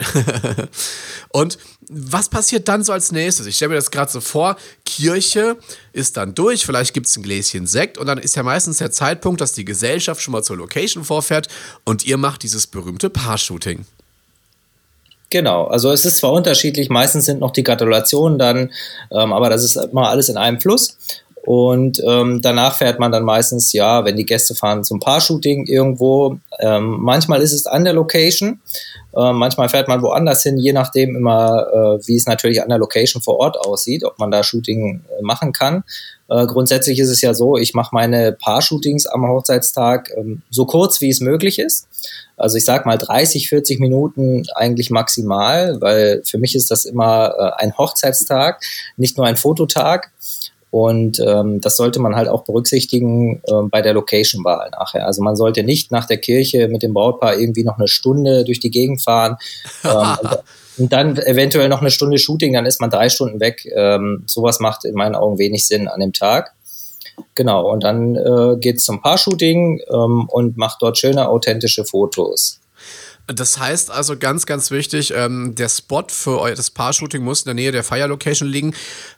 und 1.30 1.58
was 1.88 2.28
passiert 2.28 2.68
dann 2.68 2.82
so 2.82 2.92
als 2.92 3.12
nächstes? 3.12 3.46
Ich 3.46 3.56
stelle 3.56 3.70
mir 3.70 3.74
das 3.76 3.90
gerade 3.90 4.10
so 4.10 4.20
vor: 4.20 4.56
Kirche 4.84 5.56
ist 5.92 6.16
dann 6.16 6.34
durch, 6.34 6.66
vielleicht 6.66 6.94
gibt 6.94 7.06
es 7.06 7.16
ein 7.16 7.22
Gläschen 7.22 7.66
Sekt 7.66 7.98
und 7.98 8.06
dann 8.06 8.18
ist 8.18 8.36
ja 8.36 8.42
meistens 8.42 8.78
der 8.78 8.90
Zeitpunkt, 8.90 9.40
dass 9.40 9.52
die 9.52 9.64
Gesellschaft 9.64 10.20
schon 10.20 10.32
mal 10.32 10.42
zur 10.42 10.56
Location 10.56 11.04
vorfährt 11.04 11.48
und 11.84 12.04
ihr 12.04 12.16
macht 12.16 12.42
dieses 12.42 12.66
berühmte 12.66 13.10
Paar-Shooting. 13.10 13.84
Genau, 15.30 15.64
also 15.64 15.90
es 15.90 16.04
ist 16.04 16.18
zwar 16.18 16.32
unterschiedlich, 16.32 16.88
meistens 16.88 17.24
sind 17.24 17.40
noch 17.40 17.50
die 17.50 17.64
Gratulationen 17.64 18.38
dann, 18.38 18.70
ähm, 19.10 19.32
aber 19.32 19.50
das 19.50 19.64
ist 19.64 19.76
immer 19.76 20.08
alles 20.08 20.28
in 20.28 20.36
einem 20.36 20.60
Fluss. 20.60 20.96
Und 21.46 22.02
ähm, 22.04 22.40
danach 22.42 22.76
fährt 22.76 22.98
man 22.98 23.12
dann 23.12 23.22
meistens, 23.22 23.72
ja, 23.72 24.04
wenn 24.04 24.16
die 24.16 24.26
Gäste 24.26 24.56
fahren 24.56 24.82
zum 24.82 24.98
Paar-Shooting 24.98 25.66
irgendwo. 25.66 26.38
Ähm, 26.58 26.98
manchmal 27.00 27.40
ist 27.40 27.52
es 27.52 27.66
an 27.66 27.84
der 27.84 27.92
Location, 27.92 28.60
äh, 29.16 29.32
manchmal 29.32 29.68
fährt 29.68 29.86
man 29.86 30.02
woanders 30.02 30.42
hin, 30.42 30.58
je 30.58 30.72
nachdem 30.72 31.14
immer, 31.14 31.98
äh, 32.00 32.06
wie 32.08 32.16
es 32.16 32.26
natürlich 32.26 32.62
an 32.62 32.68
der 32.68 32.78
Location 32.78 33.22
vor 33.22 33.38
Ort 33.38 33.58
aussieht, 33.58 34.04
ob 34.04 34.18
man 34.18 34.32
da 34.32 34.42
Shooting 34.42 35.04
äh, 35.08 35.22
machen 35.22 35.52
kann. 35.52 35.84
Äh, 36.28 36.46
grundsätzlich 36.46 36.98
ist 36.98 37.10
es 37.10 37.20
ja 37.22 37.32
so, 37.32 37.56
ich 37.56 37.74
mache 37.74 37.94
meine 37.94 38.32
Paar-Shootings 38.32 39.06
am 39.06 39.26
Hochzeitstag 39.28 40.10
ähm, 40.16 40.42
so 40.50 40.66
kurz, 40.66 41.00
wie 41.00 41.10
es 41.10 41.20
möglich 41.20 41.60
ist. 41.60 41.86
Also 42.36 42.56
ich 42.56 42.64
sag 42.64 42.84
mal 42.86 42.98
30, 42.98 43.48
40 43.48 43.78
Minuten 43.78 44.44
eigentlich 44.54 44.90
maximal, 44.90 45.80
weil 45.80 46.22
für 46.24 46.38
mich 46.38 46.56
ist 46.56 46.72
das 46.72 46.84
immer 46.84 47.34
äh, 47.38 47.62
ein 47.62 47.78
Hochzeitstag, 47.78 48.62
nicht 48.96 49.16
nur 49.16 49.26
ein 49.26 49.36
Fototag. 49.36 50.10
Und 50.70 51.20
ähm, 51.20 51.60
das 51.60 51.76
sollte 51.76 52.00
man 52.00 52.16
halt 52.16 52.28
auch 52.28 52.44
berücksichtigen 52.44 53.40
äh, 53.46 53.62
bei 53.70 53.82
der 53.82 53.94
Location-Wahl 53.94 54.70
nachher. 54.72 55.06
Also 55.06 55.22
man 55.22 55.36
sollte 55.36 55.62
nicht 55.62 55.92
nach 55.92 56.06
der 56.06 56.18
Kirche 56.18 56.68
mit 56.68 56.82
dem 56.82 56.92
Brautpaar 56.92 57.38
irgendwie 57.38 57.64
noch 57.64 57.78
eine 57.78 57.88
Stunde 57.88 58.44
durch 58.44 58.60
die 58.60 58.70
Gegend 58.70 59.02
fahren. 59.02 59.36
Ähm, 59.84 60.28
und 60.78 60.92
dann 60.92 61.16
eventuell 61.16 61.68
noch 61.68 61.80
eine 61.80 61.90
Stunde 61.90 62.18
Shooting, 62.18 62.52
dann 62.52 62.66
ist 62.66 62.80
man 62.80 62.90
drei 62.90 63.08
Stunden 63.08 63.40
weg. 63.40 63.66
Ähm, 63.74 64.24
sowas 64.26 64.60
macht 64.60 64.84
in 64.84 64.94
meinen 64.94 65.14
Augen 65.14 65.38
wenig 65.38 65.66
Sinn 65.66 65.88
an 65.88 66.00
dem 66.00 66.12
Tag. 66.12 66.52
Genau, 67.34 67.70
und 67.70 67.84
dann 67.84 68.14
äh, 68.16 68.56
geht 68.58 68.76
es 68.76 68.84
zum 68.84 69.00
Paar-Shooting 69.00 69.80
ähm, 69.90 70.28
und 70.28 70.56
macht 70.56 70.82
dort 70.82 70.98
schöne, 70.98 71.28
authentische 71.28 71.84
Fotos. 71.84 72.60
Das 73.26 73.58
heißt 73.58 73.90
also 73.90 74.16
ganz, 74.16 74.46
ganz 74.46 74.70
wichtig, 74.70 75.12
ähm, 75.14 75.54
der 75.56 75.68
Spot 75.68 76.04
für 76.08 76.54
das 76.54 76.70
Paar-Shooting 76.70 77.22
muss 77.24 77.42
in 77.42 77.46
der 77.46 77.54
Nähe 77.54 77.72
der 77.72 77.82
Fire-Location 77.82 78.48
liegen. 78.48 78.74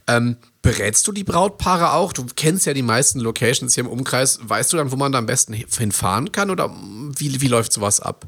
Ähm, 0.06 0.36
berätst 0.62 1.06
du 1.06 1.12
die 1.12 1.24
Brautpaare 1.24 1.92
auch? 1.92 2.14
Du 2.14 2.24
kennst 2.34 2.64
ja 2.64 2.72
die 2.72 2.82
meisten 2.82 3.20
Locations 3.20 3.74
hier 3.74 3.84
im 3.84 3.90
Umkreis. 3.90 4.38
Weißt 4.42 4.72
du 4.72 4.78
dann, 4.78 4.90
wo 4.90 4.96
man 4.96 5.12
da 5.12 5.18
am 5.18 5.26
besten 5.26 5.52
hinfahren 5.52 6.32
kann 6.32 6.50
oder 6.50 6.74
wie, 7.16 7.40
wie 7.40 7.48
läuft 7.48 7.72
sowas 7.72 8.00
ab? 8.00 8.26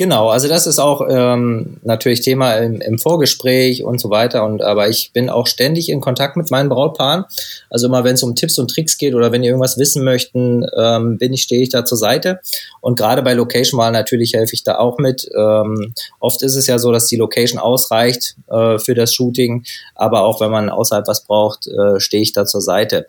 Genau, 0.00 0.30
also 0.30 0.48
das 0.48 0.66
ist 0.66 0.78
auch 0.78 1.06
ähm, 1.10 1.76
natürlich 1.82 2.22
Thema 2.22 2.54
im, 2.54 2.80
im, 2.80 2.98
Vorgespräch 2.98 3.84
und 3.84 4.00
so 4.00 4.08
weiter. 4.08 4.46
Und 4.46 4.62
aber 4.62 4.88
ich 4.88 5.12
bin 5.12 5.28
auch 5.28 5.46
ständig 5.46 5.90
in 5.90 6.00
Kontakt 6.00 6.38
mit 6.38 6.50
meinen 6.50 6.70
Brautpaaren. 6.70 7.26
Also 7.68 7.86
immer 7.86 8.02
wenn 8.02 8.14
es 8.14 8.22
um 8.22 8.34
Tipps 8.34 8.58
und 8.58 8.70
Tricks 8.70 8.96
geht 8.96 9.14
oder 9.14 9.30
wenn 9.30 9.42
die 9.42 9.48
irgendwas 9.48 9.76
wissen 9.76 10.02
möchten, 10.02 10.64
ähm, 10.74 11.18
bin 11.18 11.34
ich, 11.34 11.42
stehe 11.42 11.60
ich 11.60 11.68
da 11.68 11.84
zur 11.84 11.98
Seite. 11.98 12.40
Und 12.80 12.98
gerade 12.98 13.20
bei 13.20 13.34
Location 13.34 13.78
Wahl 13.78 13.92
natürlich 13.92 14.32
helfe 14.32 14.54
ich 14.54 14.64
da 14.64 14.78
auch 14.78 14.96
mit. 14.96 15.28
Ähm, 15.36 15.92
oft 16.18 16.40
ist 16.40 16.56
es 16.56 16.66
ja 16.66 16.78
so, 16.78 16.92
dass 16.92 17.04
die 17.04 17.16
Location 17.16 17.60
ausreicht 17.60 18.36
äh, 18.48 18.78
für 18.78 18.94
das 18.94 19.12
Shooting, 19.12 19.66
aber 19.94 20.22
auch 20.22 20.40
wenn 20.40 20.50
man 20.50 20.70
außerhalb 20.70 21.06
was 21.08 21.24
braucht, 21.24 21.66
äh, 21.66 22.00
stehe 22.00 22.22
ich 22.22 22.32
da 22.32 22.46
zur 22.46 22.62
Seite. 22.62 23.06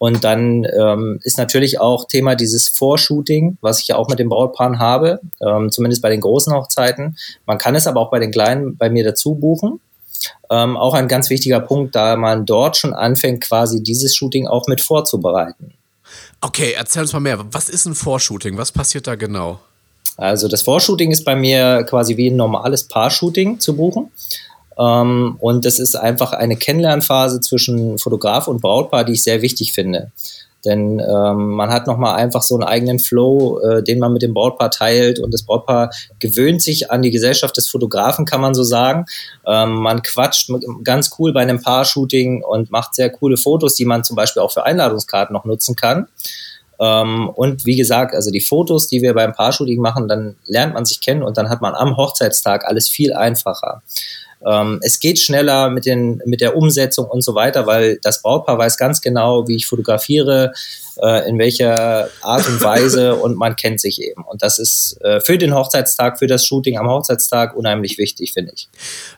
Und 0.00 0.24
dann 0.24 0.64
ähm, 0.64 1.20
ist 1.24 1.36
natürlich 1.36 1.78
auch 1.78 2.08
Thema 2.08 2.34
dieses 2.34 2.70
Vorshooting, 2.70 3.58
was 3.60 3.80
ich 3.80 3.88
ja 3.88 3.96
auch 3.96 4.08
mit 4.08 4.18
den 4.18 4.30
Brautpaaren 4.30 4.78
habe, 4.78 5.20
ähm, 5.46 5.70
zumindest 5.70 6.00
bei 6.00 6.08
den 6.08 6.22
großen 6.22 6.54
Hochzeiten. 6.54 7.18
Man 7.44 7.58
kann 7.58 7.74
es 7.74 7.86
aber 7.86 8.00
auch 8.00 8.10
bei 8.10 8.18
den 8.18 8.30
kleinen 8.30 8.78
bei 8.78 8.88
mir 8.88 9.04
dazu 9.04 9.34
buchen. 9.34 9.78
Ähm, 10.48 10.78
auch 10.78 10.94
ein 10.94 11.06
ganz 11.06 11.28
wichtiger 11.28 11.60
Punkt, 11.60 11.94
da 11.94 12.16
man 12.16 12.46
dort 12.46 12.78
schon 12.78 12.94
anfängt, 12.94 13.42
quasi 13.42 13.82
dieses 13.82 14.16
Shooting 14.16 14.46
auch 14.46 14.66
mit 14.68 14.80
vorzubereiten. 14.80 15.74
Okay, 16.40 16.72
erzähl 16.74 17.02
uns 17.02 17.12
mal 17.12 17.20
mehr. 17.20 17.44
Was 17.50 17.68
ist 17.68 17.84
ein 17.84 17.94
Vorshooting? 17.94 18.56
Was 18.56 18.72
passiert 18.72 19.06
da 19.06 19.16
genau? 19.16 19.60
Also 20.16 20.48
das 20.48 20.62
Vorshooting 20.62 21.10
ist 21.10 21.26
bei 21.26 21.36
mir 21.36 21.84
quasi 21.84 22.16
wie 22.16 22.30
ein 22.30 22.36
normales 22.36 22.84
Paar-Shooting 22.84 23.60
zu 23.60 23.76
buchen. 23.76 24.10
Ähm, 24.80 25.36
und 25.40 25.64
das 25.64 25.78
ist 25.78 25.94
einfach 25.94 26.32
eine 26.32 26.56
Kennenlernphase 26.56 27.40
zwischen 27.40 27.98
Fotograf 27.98 28.48
und 28.48 28.62
Brautpaar, 28.62 29.04
die 29.04 29.12
ich 29.12 29.22
sehr 29.22 29.42
wichtig 29.42 29.72
finde. 29.72 30.10
Denn 30.64 31.00
ähm, 31.00 31.50
man 31.50 31.70
hat 31.70 31.86
nochmal 31.86 32.16
einfach 32.16 32.42
so 32.42 32.54
einen 32.54 32.64
eigenen 32.64 32.98
Flow, 32.98 33.60
äh, 33.60 33.82
den 33.82 33.98
man 33.98 34.12
mit 34.12 34.22
dem 34.22 34.34
Brautpaar 34.34 34.70
teilt 34.70 35.18
und 35.18 35.32
das 35.32 35.42
Brautpaar 35.42 35.90
gewöhnt 36.18 36.60
sich 36.60 36.90
an 36.90 37.00
die 37.00 37.10
Gesellschaft 37.10 37.56
des 37.56 37.68
Fotografen, 37.68 38.26
kann 38.26 38.42
man 38.42 38.54
so 38.54 38.62
sagen. 38.62 39.06
Ähm, 39.46 39.76
man 39.76 40.02
quatscht 40.02 40.50
ganz 40.84 41.10
cool 41.18 41.32
bei 41.32 41.40
einem 41.40 41.62
Paar-Shooting 41.62 42.42
und 42.42 42.70
macht 42.70 42.94
sehr 42.94 43.10
coole 43.10 43.38
Fotos, 43.38 43.74
die 43.74 43.86
man 43.86 44.04
zum 44.04 44.16
Beispiel 44.16 44.42
auch 44.42 44.52
für 44.52 44.64
Einladungskarten 44.64 45.32
noch 45.32 45.46
nutzen 45.46 45.76
kann. 45.76 46.08
Ähm, 46.78 47.30
und 47.30 47.64
wie 47.64 47.76
gesagt, 47.76 48.14
also 48.14 48.30
die 48.30 48.40
Fotos, 48.40 48.86
die 48.86 49.00
wir 49.00 49.14
beim 49.14 49.32
Paar-Shooting 49.32 49.80
machen, 49.80 50.08
dann 50.08 50.36
lernt 50.44 50.74
man 50.74 50.84
sich 50.84 51.00
kennen 51.00 51.22
und 51.22 51.38
dann 51.38 51.48
hat 51.48 51.62
man 51.62 51.74
am 51.74 51.96
Hochzeitstag 51.96 52.66
alles 52.66 52.90
viel 52.90 53.14
einfacher. 53.14 53.82
Ähm, 54.46 54.80
es 54.82 55.00
geht 55.00 55.18
schneller 55.18 55.70
mit, 55.70 55.86
den, 55.86 56.22
mit 56.24 56.40
der 56.40 56.56
Umsetzung 56.56 57.06
und 57.06 57.22
so 57.22 57.34
weiter, 57.34 57.66
weil 57.66 57.98
das 58.02 58.22
Brautpaar 58.22 58.58
weiß 58.58 58.78
ganz 58.78 59.00
genau, 59.00 59.46
wie 59.48 59.56
ich 59.56 59.66
fotografiere, 59.66 60.52
äh, 61.02 61.28
in 61.28 61.38
welcher 61.38 62.08
Art 62.22 62.48
und 62.48 62.62
Weise 62.62 63.14
und 63.22 63.36
man 63.36 63.56
kennt 63.56 63.80
sich 63.80 64.00
eben. 64.00 64.22
Und 64.24 64.42
das 64.42 64.58
ist 64.58 64.98
äh, 65.02 65.20
für 65.20 65.38
den 65.38 65.54
Hochzeitstag, 65.54 66.18
für 66.18 66.26
das 66.26 66.46
Shooting 66.46 66.78
am 66.78 66.88
Hochzeitstag 66.88 67.56
unheimlich 67.56 67.98
wichtig, 67.98 68.32
finde 68.32 68.52
ich. 68.54 68.68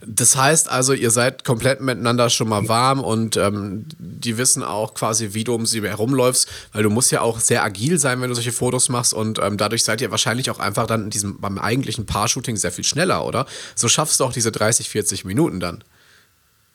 Das 0.07 0.37
heißt 0.37 0.71
also, 0.71 0.93
ihr 0.93 1.11
seid 1.11 1.45
komplett 1.45 1.81
miteinander 1.81 2.31
schon 2.31 2.49
mal 2.49 2.69
warm 2.69 3.01
und 3.01 3.37
ähm, 3.37 3.87
die 3.99 4.39
wissen 4.39 4.63
auch 4.63 4.95
quasi, 4.95 5.31
wie 5.33 5.45
du 5.45 5.55
um 5.55 5.67
sie 5.67 5.83
herumläufst, 5.83 6.49
weil 6.73 6.83
du 6.83 6.91
musst 6.91 7.11
ja 7.13 7.21
auch 7.21 7.41
sehr 7.41 7.63
agil 7.63 7.99
sein, 7.99 8.21
wenn 8.21 8.29
du 8.29 8.35
solche 8.35 8.53
Fotos 8.53 8.89
machst 8.89 9.15
und 9.15 9.39
ähm, 9.39 9.57
dadurch 9.57 9.85
seid 9.85 10.01
ihr 10.01 10.11
wahrscheinlich 10.11 10.51
auch 10.51 10.59
einfach 10.59 10.87
dann 10.87 11.05
in 11.05 11.11
diesem, 11.11 11.41
beim 11.41 11.59
eigentlichen 11.59 12.07
Paar-Shooting 12.07 12.57
sehr 12.57 12.73
viel 12.73 12.85
schneller, 12.85 13.25
oder? 13.25 13.47
So 13.75 13.89
schaffst 13.89 14.21
du 14.21 14.25
auch 14.25 14.33
diese 14.33 14.53
30, 14.53 14.89
40 14.89 15.25
Minuten 15.25 15.61
dann. 15.61 15.85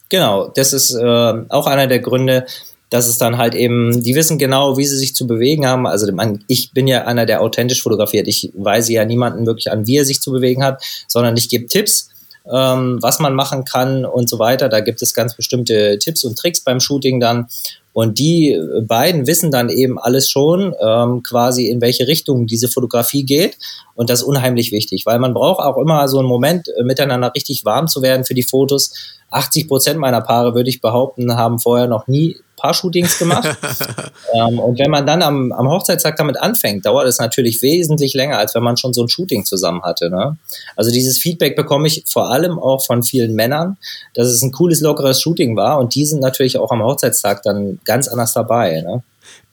Genau, 0.10 0.48
das 0.56 0.74
ist 0.74 0.94
äh, 0.94 1.34
auch 1.50 1.68
einer 1.68 1.88
der 1.88 2.00
Gründe, 2.00 2.46
dass 2.90 3.08
es 3.08 3.18
dann 3.18 3.38
halt 3.38 3.54
eben, 3.54 4.02
die 4.04 4.16
wissen 4.16 4.38
genau, 4.38 4.78
wie 4.78 4.86
sie 4.86 4.98
sich 4.98 5.14
zu 5.14 5.28
bewegen 5.28 5.68
haben. 5.68 5.86
Also 5.86 6.08
ich 6.48 6.72
bin 6.72 6.88
ja 6.88 7.06
einer, 7.06 7.26
der 7.26 7.42
authentisch 7.42 7.84
fotografiert. 7.84 8.28
Ich 8.28 8.52
weise 8.56 8.94
ja 8.94 9.04
niemanden 9.06 9.46
wirklich 9.46 9.72
an, 9.72 9.88
wie 9.88 9.98
er 9.98 10.06
sich 10.06 10.22
zu 10.22 10.32
bewegen 10.32 10.64
hat, 10.64 10.82
sondern 11.08 11.36
ich 11.36 11.50
gebe 11.50 11.68
Tipps, 11.68 12.10
ähm, 12.50 13.00
was 13.02 13.20
man 13.20 13.34
machen 13.34 13.66
kann 13.66 14.06
und 14.06 14.30
so 14.30 14.40
weiter. 14.40 14.70
Da 14.70 14.80
gibt 14.80 15.02
es 15.02 15.14
ganz 15.14 15.36
bestimmte 15.36 16.00
Tipps 16.00 16.24
und 16.24 16.38
Tricks 16.38 16.62
beim 16.62 16.80
Shooting 16.80 17.20
dann. 17.20 17.48
Und 17.92 18.20
die 18.20 18.58
beiden 18.84 19.26
wissen 19.26 19.50
dann 19.50 19.70
eben 19.70 19.98
alles 19.98 20.30
schon, 20.30 20.74
ähm, 20.80 21.24
quasi 21.24 21.68
in 21.68 21.82
welche 21.82 22.08
Richtung 22.08 22.46
diese 22.46 22.68
Fotografie 22.68 23.24
geht. 23.24 23.58
Und 23.96 24.12
das 24.12 24.20
ist 24.20 24.26
unheimlich 24.28 24.72
wichtig, 24.72 25.08
weil 25.08 25.18
man 25.18 25.34
braucht 25.34 25.66
auch 25.66 25.78
immer 25.78 26.08
so 26.08 26.20
einen 26.20 26.28
Moment, 26.28 26.68
äh, 26.70 26.84
miteinander 26.84 27.34
richtig 27.36 27.66
warm 27.66 27.88
zu 27.88 28.04
werden 28.04 28.24
für 28.24 28.36
die 28.36 28.44
Fotos. 28.44 28.94
80 29.32 29.68
Prozent 29.68 30.00
meiner 30.00 30.22
Paare, 30.22 30.54
würde 30.54 30.70
ich 30.70 30.80
behaupten, 30.80 31.36
haben 31.36 31.58
vorher 31.60 31.88
noch 31.88 32.08
nie 32.08 32.38
Paar-Shootings 32.58 33.20
gemacht. 33.20 33.58
ähm, 34.34 34.60
und 34.60 34.78
wenn 34.80 34.92
man 34.92 35.06
dann 35.06 35.22
am, 35.22 35.52
am 35.52 35.70
Hochzeitstag 35.70 36.18
damit 36.18 36.38
anfängt, 36.38 36.86
dauert 36.86 37.08
es 37.08 37.20
natürlich 37.20 37.62
wesentlich 37.62 38.14
länger, 38.14 38.38
als 38.38 38.54
wenn 38.56 38.64
man 38.64 38.76
schon 38.76 38.94
so 38.94 39.04
ein 39.04 39.10
Shooting 39.10 39.46
zusammen 39.46 39.84
hatte. 39.84 40.10
Ne? 40.10 40.38
Also 40.76 40.92
dieses 40.92 41.20
Feedback 41.20 41.56
bekomme 41.56 41.88
ich 41.88 42.04
vor 42.08 42.30
allem 42.30 42.60
auch 42.60 42.84
von 42.84 43.04
vielen 43.04 43.34
Männern, 43.34 43.78
dass 44.14 44.28
es 44.28 44.42
ein 44.42 44.52
cooles, 44.52 44.82
lockeres 44.82 45.22
Shooting 45.22 45.56
war. 45.56 45.80
Und 45.80 45.96
die 45.96 46.06
sind 46.06 46.20
natürlich 46.20 46.58
auch 46.58 46.72
am 46.72 46.84
Hochzeitstag 46.84 47.44
dann 47.44 47.80
ganz 47.86 48.08
anders 48.08 48.34
dabei. 48.34 48.82
Ne? 48.82 49.04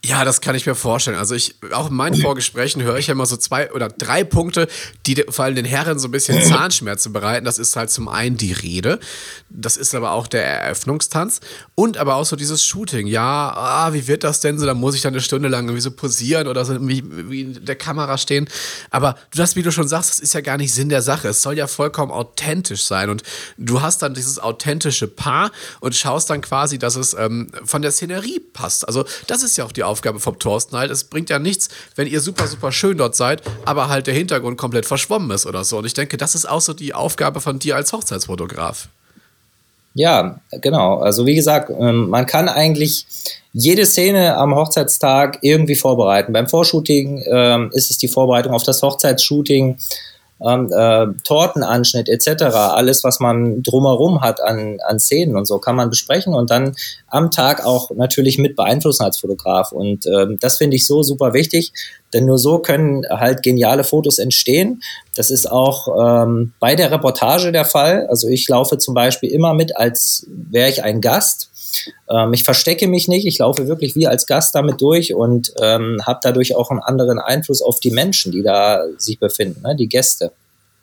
Ja, 0.04 0.22
das 0.22 0.42
kann 0.42 0.54
ich 0.54 0.66
mir 0.66 0.74
vorstellen. 0.74 1.16
Also 1.16 1.34
ich, 1.34 1.54
auch 1.72 1.88
in 1.88 1.96
meinen 1.96 2.14
Vorgesprächen 2.14 2.82
höre 2.82 2.98
ich 2.98 3.06
ja 3.06 3.12
immer 3.12 3.24
so 3.24 3.38
zwei 3.38 3.72
oder 3.72 3.88
drei 3.88 4.22
Punkte, 4.22 4.68
die 5.06 5.24
vor 5.30 5.46
allem 5.46 5.54
den 5.54 5.64
Herren 5.64 5.98
so 5.98 6.08
ein 6.08 6.10
bisschen 6.10 6.42
Zahnschmerzen 6.42 7.14
bereiten. 7.14 7.46
Das 7.46 7.58
ist 7.58 7.74
halt 7.74 7.90
zum 7.90 8.08
einen 8.08 8.36
die 8.36 8.52
Rede, 8.52 9.00
das 9.48 9.78
ist 9.78 9.94
aber 9.94 10.12
auch 10.12 10.26
der 10.26 10.44
Eröffnungstanz 10.44 11.40
und 11.74 11.96
aber 11.96 12.16
auch 12.16 12.26
so 12.26 12.36
dieses 12.36 12.62
Shooting. 12.62 13.06
Ja, 13.06 13.54
ah, 13.56 13.94
wie 13.94 14.06
wird 14.06 14.24
das 14.24 14.40
denn 14.40 14.58
so? 14.58 14.66
Da 14.66 14.74
muss 14.74 14.94
ich 14.94 15.00
dann 15.00 15.14
eine 15.14 15.22
Stunde 15.22 15.48
lang 15.48 15.64
irgendwie 15.64 15.80
so 15.80 15.90
posieren 15.90 16.48
oder 16.48 16.66
so 16.66 16.86
wie, 16.86 17.02
wie 17.30 17.40
in 17.40 17.64
der 17.64 17.76
Kamera 17.76 18.18
stehen. 18.18 18.46
Aber 18.90 19.16
das, 19.34 19.56
wie 19.56 19.62
du 19.62 19.72
schon 19.72 19.88
sagst, 19.88 20.10
das 20.10 20.18
ist 20.18 20.34
ja 20.34 20.42
gar 20.42 20.58
nicht 20.58 20.74
Sinn 20.74 20.90
der 20.90 21.00
Sache. 21.00 21.28
Es 21.28 21.40
soll 21.40 21.56
ja 21.56 21.66
vollkommen 21.66 22.12
authentisch 22.12 22.84
sein 22.84 23.08
und 23.08 23.22
du 23.56 23.80
hast 23.80 24.02
dann 24.02 24.12
dieses 24.12 24.38
authentische 24.38 25.08
Paar 25.08 25.50
und 25.80 25.96
schaust 25.96 26.28
dann 26.28 26.42
quasi, 26.42 26.78
dass 26.78 26.94
es 26.94 27.14
ähm, 27.14 27.50
von 27.64 27.80
der 27.80 27.90
Szenerie 27.90 28.40
passt. 28.40 28.86
Also 28.86 29.06
das 29.28 29.42
ist 29.42 29.56
ja 29.56 29.64
auch 29.64 29.72
die 29.72 29.82
Aufgabe 29.82 29.93
Aufgabe 29.94 30.18
vom 30.18 30.40
Thorsten 30.40 30.76
halt. 30.76 30.90
Es 30.90 31.04
bringt 31.04 31.30
ja 31.30 31.38
nichts, 31.38 31.68
wenn 31.94 32.08
ihr 32.08 32.20
super, 32.20 32.48
super 32.48 32.72
schön 32.72 32.98
dort 32.98 33.14
seid, 33.14 33.42
aber 33.64 33.88
halt 33.88 34.08
der 34.08 34.14
Hintergrund 34.14 34.58
komplett 34.58 34.86
verschwommen 34.86 35.30
ist 35.30 35.46
oder 35.46 35.62
so. 35.62 35.78
Und 35.78 35.84
ich 35.84 35.94
denke, 35.94 36.16
das 36.16 36.34
ist 36.34 36.46
auch 36.46 36.60
so 36.60 36.72
die 36.72 36.94
Aufgabe 36.94 37.40
von 37.40 37.60
dir 37.60 37.76
als 37.76 37.92
Hochzeitsfotograf. 37.92 38.88
Ja, 39.94 40.40
genau. 40.50 40.98
Also 40.98 41.24
wie 41.24 41.36
gesagt, 41.36 41.70
ähm, 41.70 42.08
man 42.08 42.26
kann 42.26 42.48
eigentlich 42.48 43.06
jede 43.52 43.86
Szene 43.86 44.36
am 44.36 44.52
Hochzeitstag 44.56 45.38
irgendwie 45.42 45.76
vorbereiten. 45.76 46.32
Beim 46.32 46.48
Vorshooting 46.48 47.22
ähm, 47.30 47.70
ist 47.72 47.92
es 47.92 47.98
die 47.98 48.08
Vorbereitung 48.08 48.52
auf 48.52 48.64
das 48.64 48.82
Hochzeitsshooting 48.82 49.78
ähm, 50.40 50.70
äh, 50.72 51.06
Tortenanschnitt 51.24 52.08
etc., 52.08 52.44
alles, 52.54 53.04
was 53.04 53.20
man 53.20 53.62
drumherum 53.62 54.20
hat 54.20 54.40
an, 54.40 54.78
an 54.86 54.98
Szenen 54.98 55.36
und 55.36 55.46
so, 55.46 55.58
kann 55.58 55.76
man 55.76 55.90
besprechen 55.90 56.34
und 56.34 56.50
dann 56.50 56.74
am 57.08 57.30
Tag 57.30 57.64
auch 57.64 57.90
natürlich 57.90 58.38
mit 58.38 58.56
beeinflussen 58.56 59.04
als 59.04 59.18
Fotograf. 59.18 59.72
Und 59.72 60.06
ähm, 60.06 60.38
das 60.40 60.58
finde 60.58 60.76
ich 60.76 60.86
so 60.86 61.02
super 61.02 61.32
wichtig, 61.32 61.72
denn 62.12 62.26
nur 62.26 62.38
so 62.38 62.58
können 62.58 63.04
halt 63.08 63.42
geniale 63.42 63.84
Fotos 63.84 64.18
entstehen. 64.18 64.82
Das 65.14 65.30
ist 65.30 65.50
auch 65.50 65.88
ähm, 66.00 66.52
bei 66.60 66.74
der 66.74 66.90
Reportage 66.90 67.52
der 67.52 67.64
Fall. 67.64 68.06
Also 68.08 68.28
ich 68.28 68.48
laufe 68.48 68.78
zum 68.78 68.94
Beispiel 68.94 69.30
immer 69.30 69.54
mit, 69.54 69.76
als 69.76 70.26
wäre 70.28 70.68
ich 70.68 70.82
ein 70.82 71.00
Gast 71.00 71.50
ähm, 72.10 72.32
ich 72.32 72.44
verstecke 72.44 72.88
mich 72.88 73.08
nicht, 73.08 73.26
ich 73.26 73.38
laufe 73.38 73.68
wirklich 73.68 73.94
wie 73.96 74.06
als 74.06 74.26
Gast 74.26 74.54
damit 74.54 74.80
durch 74.80 75.14
und 75.14 75.52
ähm, 75.60 75.98
habe 76.04 76.20
dadurch 76.22 76.56
auch 76.56 76.70
einen 76.70 76.80
anderen 76.80 77.18
Einfluss 77.18 77.62
auf 77.62 77.80
die 77.80 77.90
Menschen, 77.90 78.32
die 78.32 78.42
da 78.42 78.84
sich 78.96 79.18
befinden, 79.18 79.62
ne, 79.62 79.76
die 79.76 79.88
Gäste. 79.88 80.32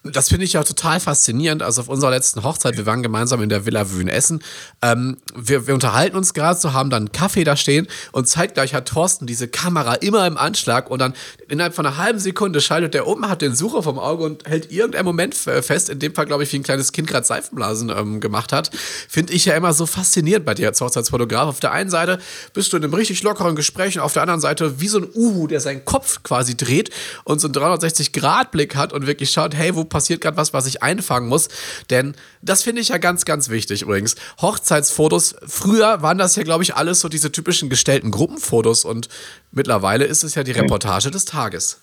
Das 0.04 0.30
finde 0.30 0.46
ich 0.46 0.54
ja 0.54 0.64
total 0.64 1.00
faszinierend. 1.00 1.62
Also 1.62 1.82
auf 1.82 1.88
unserer 1.88 2.10
letzten 2.10 2.44
Hochzeit, 2.44 2.76
wir 2.76 2.88
waren 2.88 3.04
gemeinsam 3.04 3.40
in 3.44 3.50
der 3.50 3.68
Villa 3.68 3.92
Wühn 3.92 4.08
essen. 4.08 4.42
Ähm, 4.82 5.18
wir, 5.36 5.68
wir, 5.68 5.76
unterhalten 5.76 6.18
uns 6.18 6.34
gerade 6.34 6.60
so, 6.60 6.74
haben 6.74 6.90
dann 6.90 7.04
einen 7.04 7.12
Kaffee 7.12 7.44
da 7.44 7.56
stehen 7.56 7.88
und 8.12 8.28
zeitgleich 8.28 8.74
hat 8.74 8.88
Thorsten 8.88 9.28
diese 9.28 9.48
Kamera 9.48 9.94
immer 9.94 10.26
im 10.26 10.38
Anschlag 10.38 10.90
und 10.90 10.98
dann 10.98 11.14
innerhalb 11.50 11.76
von 11.76 11.86
einer 11.86 11.98
halben 11.98 12.18
Sekunde 12.18 12.62
schaltet 12.62 12.96
der 12.96 13.06
um, 13.06 13.30
hat 13.30 13.44
den 13.44 13.54
Sucher 13.54 13.84
vom 13.84 14.00
Auge 14.00 14.24
und 14.24 14.48
hält 14.48 14.72
irgendeinen 14.72 15.06
Moment 15.06 15.36
fest. 15.36 15.90
In 15.90 16.00
dem 16.00 16.16
Fall, 16.16 16.26
glaube 16.26 16.42
ich, 16.42 16.52
wie 16.52 16.58
ein 16.58 16.64
kleines 16.64 16.94
Kind 16.94 17.08
gerade 17.08 17.28
Seifenblasen 17.28 17.90
ähm, 17.90 18.20
gemacht 18.20 18.54
hat. 18.54 18.72
Finde 19.08 19.34
ich 19.34 19.46
ja 19.46 19.54
immer 19.56 19.74
so 19.74 19.86
faszinierend 19.86 20.48
bei 20.48 20.56
dir 20.56 20.70
als 20.70 20.82
Hochzeitsfotograf. 20.82 21.48
Auf 21.48 21.60
der 21.60 21.74
einen 21.74 21.92
Seite 21.92 22.18
bist 22.56 22.74
du 22.74 22.78
in 22.78 22.84
einem 22.84 22.96
richtig 22.96 23.22
lockeren 23.22 23.56
Gespräch 23.56 23.98
und 23.98 24.02
auf 24.02 24.14
der 24.14 24.24
anderen 24.24 24.42
Seite 24.42 24.82
wie 24.82 24.88
so 24.88 24.98
ein 24.98 25.08
Uhu, 25.14 25.46
der 25.46 25.60
seinen 25.60 25.86
Kopf 25.86 26.24
quasi 26.24 26.58
dreht 26.58 26.90
und 27.24 27.40
so 27.40 27.48
einen 27.48 27.54
360-Grad-Blick 27.54 28.76
hat 28.76 28.94
und 28.94 29.06
wirklich 29.06 29.30
schaut, 29.30 29.54
hey, 29.54 29.76
wo 29.76 29.91
passiert 29.92 30.22
gerade 30.22 30.38
was, 30.38 30.54
was 30.54 30.66
ich 30.66 30.82
einfangen 30.82 31.30
muss. 31.30 31.50
Denn 31.92 32.16
das 32.42 32.64
finde 32.64 32.82
ich 32.82 32.88
ja 32.88 32.98
ganz, 32.98 33.26
ganz 33.26 33.50
wichtig 33.50 33.84
übrigens. 33.84 34.16
Hochzeitsfotos, 34.42 35.36
früher 35.46 36.02
waren 36.02 36.18
das 36.18 36.36
ja, 36.36 36.42
glaube 36.42 36.64
ich, 36.64 36.76
alles 36.76 37.02
so 37.02 37.10
diese 37.10 37.32
typischen 37.32 37.70
gestellten 37.70 38.10
Gruppenfotos 38.10 38.86
und 38.86 39.10
mittlerweile 39.52 40.06
ist 40.06 40.24
es 40.24 40.34
ja 40.34 40.44
die 40.44 40.52
Reportage 40.52 41.12
des 41.12 41.26
Tages. 41.26 41.78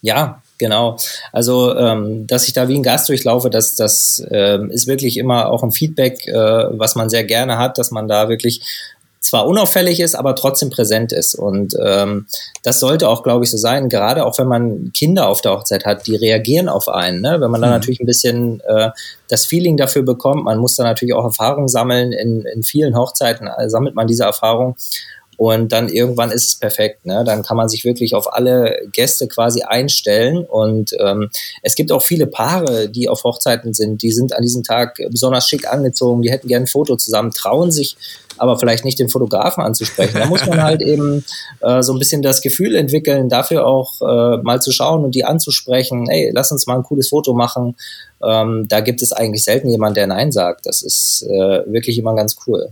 Ja, 0.00 0.42
genau. 0.58 0.96
Also, 1.30 1.76
ähm, 1.76 2.26
dass 2.26 2.48
ich 2.48 2.54
da 2.54 2.68
wie 2.68 2.76
ein 2.76 2.82
Gast 2.82 3.08
durchlaufe, 3.08 3.50
das, 3.50 3.76
das 3.76 4.24
ähm, 4.30 4.70
ist 4.70 4.88
wirklich 4.88 5.16
immer 5.16 5.48
auch 5.48 5.62
ein 5.62 5.70
Feedback, 5.70 6.26
äh, 6.26 6.34
was 6.34 6.96
man 6.96 7.08
sehr 7.08 7.22
gerne 7.22 7.56
hat, 7.58 7.78
dass 7.78 7.92
man 7.92 8.08
da 8.08 8.28
wirklich 8.28 8.62
zwar 9.22 9.46
unauffällig 9.46 10.00
ist, 10.00 10.14
aber 10.14 10.34
trotzdem 10.34 10.68
präsent 10.68 11.12
ist. 11.12 11.34
Und 11.34 11.74
ähm, 11.80 12.26
das 12.62 12.80
sollte 12.80 13.08
auch, 13.08 13.22
glaube 13.22 13.44
ich, 13.44 13.50
so 13.50 13.56
sein, 13.56 13.88
gerade 13.88 14.26
auch 14.26 14.36
wenn 14.38 14.48
man 14.48 14.92
Kinder 14.92 15.28
auf 15.28 15.40
der 15.40 15.52
Hochzeit 15.52 15.84
hat, 15.86 16.06
die 16.06 16.16
reagieren 16.16 16.68
auf 16.68 16.88
einen. 16.88 17.20
Ne? 17.20 17.40
Wenn 17.40 17.50
man 17.50 17.60
dann 17.60 17.70
mhm. 17.70 17.76
natürlich 17.76 18.00
ein 18.00 18.06
bisschen 18.06 18.60
äh, 18.66 18.90
das 19.28 19.46
Feeling 19.46 19.76
dafür 19.76 20.02
bekommt, 20.02 20.44
man 20.44 20.58
muss 20.58 20.74
da 20.74 20.82
natürlich 20.82 21.14
auch 21.14 21.24
Erfahrung 21.24 21.68
sammeln. 21.68 22.12
In, 22.12 22.44
in 22.44 22.64
vielen 22.64 22.96
Hochzeiten 22.96 23.46
äh, 23.46 23.70
sammelt 23.70 23.94
man 23.94 24.08
diese 24.08 24.24
Erfahrung. 24.24 24.76
Und 25.38 25.72
dann 25.72 25.88
irgendwann 25.88 26.30
ist 26.30 26.48
es 26.48 26.54
perfekt. 26.56 27.06
Ne? 27.06 27.24
Dann 27.24 27.42
kann 27.42 27.56
man 27.56 27.68
sich 27.68 27.84
wirklich 27.84 28.14
auf 28.14 28.32
alle 28.32 28.78
Gäste 28.92 29.26
quasi 29.28 29.62
einstellen. 29.62 30.44
Und 30.44 30.94
ähm, 31.00 31.30
es 31.62 31.74
gibt 31.74 31.90
auch 31.90 32.02
viele 32.02 32.26
Paare, 32.26 32.88
die 32.88 33.08
auf 33.08 33.24
Hochzeiten 33.24 33.72
sind. 33.72 34.02
Die 34.02 34.12
sind 34.12 34.34
an 34.34 34.42
diesem 34.42 34.62
Tag 34.62 35.00
besonders 35.10 35.48
schick 35.48 35.66
angezogen. 35.66 36.22
Die 36.22 36.30
hätten 36.30 36.48
gerne 36.48 36.64
ein 36.64 36.68
Foto 36.68 36.96
zusammen, 36.96 37.30
trauen 37.32 37.72
sich 37.72 37.96
aber 38.42 38.58
vielleicht 38.58 38.84
nicht 38.84 38.98
den 38.98 39.08
Fotografen 39.08 39.62
anzusprechen. 39.62 40.18
Da 40.18 40.26
muss 40.26 40.44
man 40.46 40.60
halt 40.64 40.82
eben 40.82 41.24
äh, 41.60 41.80
so 41.80 41.92
ein 41.92 42.00
bisschen 42.00 42.22
das 42.22 42.40
Gefühl 42.40 42.74
entwickeln, 42.74 43.28
dafür 43.28 43.64
auch 43.64 44.00
äh, 44.00 44.42
mal 44.42 44.60
zu 44.60 44.72
schauen 44.72 45.04
und 45.04 45.14
die 45.14 45.24
anzusprechen. 45.24 46.08
Hey, 46.10 46.32
lass 46.34 46.50
uns 46.50 46.66
mal 46.66 46.74
ein 46.74 46.82
cooles 46.82 47.10
Foto 47.10 47.34
machen. 47.34 47.76
Ähm, 48.20 48.66
da 48.68 48.80
gibt 48.80 49.00
es 49.00 49.12
eigentlich 49.12 49.44
selten 49.44 49.68
jemand, 49.68 49.96
der 49.96 50.08
Nein 50.08 50.32
sagt. 50.32 50.66
Das 50.66 50.82
ist 50.82 51.24
äh, 51.30 51.72
wirklich 51.72 51.98
immer 51.98 52.16
ganz 52.16 52.36
cool. 52.48 52.70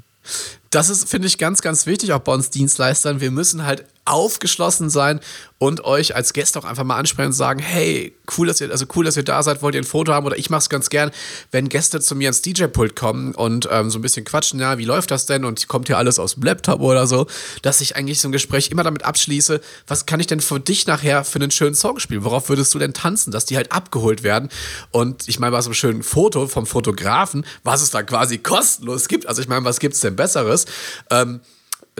Das 0.70 0.90
ist, 0.90 1.08
finde 1.08 1.28
ich, 1.28 1.38
ganz, 1.38 1.62
ganz 1.62 1.86
wichtig, 1.86 2.12
auch 2.12 2.20
bei 2.20 2.32
uns 2.32 2.50
Dienstleistern. 2.50 3.20
Wir 3.20 3.30
müssen 3.30 3.64
halt 3.64 3.84
aufgeschlossen 4.10 4.90
sein 4.90 5.20
und 5.58 5.84
euch 5.84 6.16
als 6.16 6.32
Gäste 6.32 6.58
auch 6.58 6.64
einfach 6.64 6.84
mal 6.84 6.96
ansprechen 6.96 7.28
und 7.28 7.32
sagen, 7.32 7.60
hey, 7.60 8.16
cool, 8.36 8.46
dass 8.46 8.60
ihr, 8.60 8.70
also 8.70 8.86
cool, 8.96 9.04
dass 9.04 9.16
ihr 9.16 9.22
da 9.22 9.42
seid, 9.42 9.62
wollt 9.62 9.74
ihr 9.74 9.82
ein 9.82 9.84
Foto 9.84 10.12
haben 10.12 10.26
oder 10.26 10.38
ich 10.38 10.50
mache 10.50 10.60
es 10.60 10.68
ganz 10.68 10.88
gern, 10.88 11.10
wenn 11.50 11.68
Gäste 11.68 12.00
zu 12.00 12.14
mir 12.14 12.28
ins 12.28 12.42
DJ-Pult 12.42 12.96
kommen 12.96 13.34
und 13.34 13.68
ähm, 13.70 13.90
so 13.90 13.98
ein 13.98 14.02
bisschen 14.02 14.24
quatschen, 14.24 14.58
ja, 14.58 14.78
wie 14.78 14.84
läuft 14.84 15.10
das 15.10 15.26
denn 15.26 15.44
und 15.44 15.68
kommt 15.68 15.88
hier 15.88 15.98
alles 15.98 16.18
aus 16.18 16.34
dem 16.34 16.42
Laptop 16.42 16.80
oder 16.80 17.06
so, 17.06 17.26
dass 17.62 17.80
ich 17.82 17.94
eigentlich 17.94 18.20
so 18.20 18.28
ein 18.28 18.32
Gespräch 18.32 18.70
immer 18.70 18.82
damit 18.82 19.04
abschließe, 19.04 19.60
was 19.86 20.06
kann 20.06 20.18
ich 20.18 20.26
denn 20.26 20.40
für 20.40 20.58
dich 20.58 20.86
nachher 20.86 21.24
für 21.24 21.38
einen 21.38 21.50
schönen 21.50 21.74
Song 21.74 21.98
spielen? 22.00 22.24
Worauf 22.24 22.48
würdest 22.48 22.74
du 22.74 22.78
denn 22.78 22.94
tanzen, 22.94 23.30
dass 23.30 23.44
die 23.44 23.56
halt 23.56 23.70
abgeholt 23.70 24.22
werden? 24.22 24.48
Und 24.90 25.28
ich 25.28 25.38
meine, 25.38 25.52
bei 25.52 25.60
so 25.60 25.68
einem 25.68 25.74
schönen 25.74 26.02
Foto 26.02 26.46
vom 26.46 26.66
Fotografen, 26.66 27.44
was 27.64 27.82
es 27.82 27.90
da 27.90 28.02
quasi 28.02 28.38
kostenlos 28.38 29.08
gibt, 29.08 29.26
also 29.26 29.42
ich 29.42 29.48
meine, 29.48 29.64
was 29.64 29.78
gibt 29.78 29.94
es 29.94 30.00
denn 30.00 30.16
Besseres? 30.16 30.64
Ähm, 31.10 31.40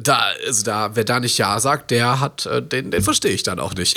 da, 0.02 0.32
also 0.46 0.64
da, 0.64 0.90
wer 0.94 1.04
da 1.04 1.20
nicht 1.20 1.38
Ja 1.38 1.58
sagt, 1.60 1.90
der 1.90 2.20
hat, 2.20 2.46
äh, 2.46 2.62
den, 2.62 2.90
den 2.90 3.02
verstehe 3.02 3.32
ich 3.32 3.42
dann 3.42 3.58
auch 3.58 3.74
nicht. 3.74 3.96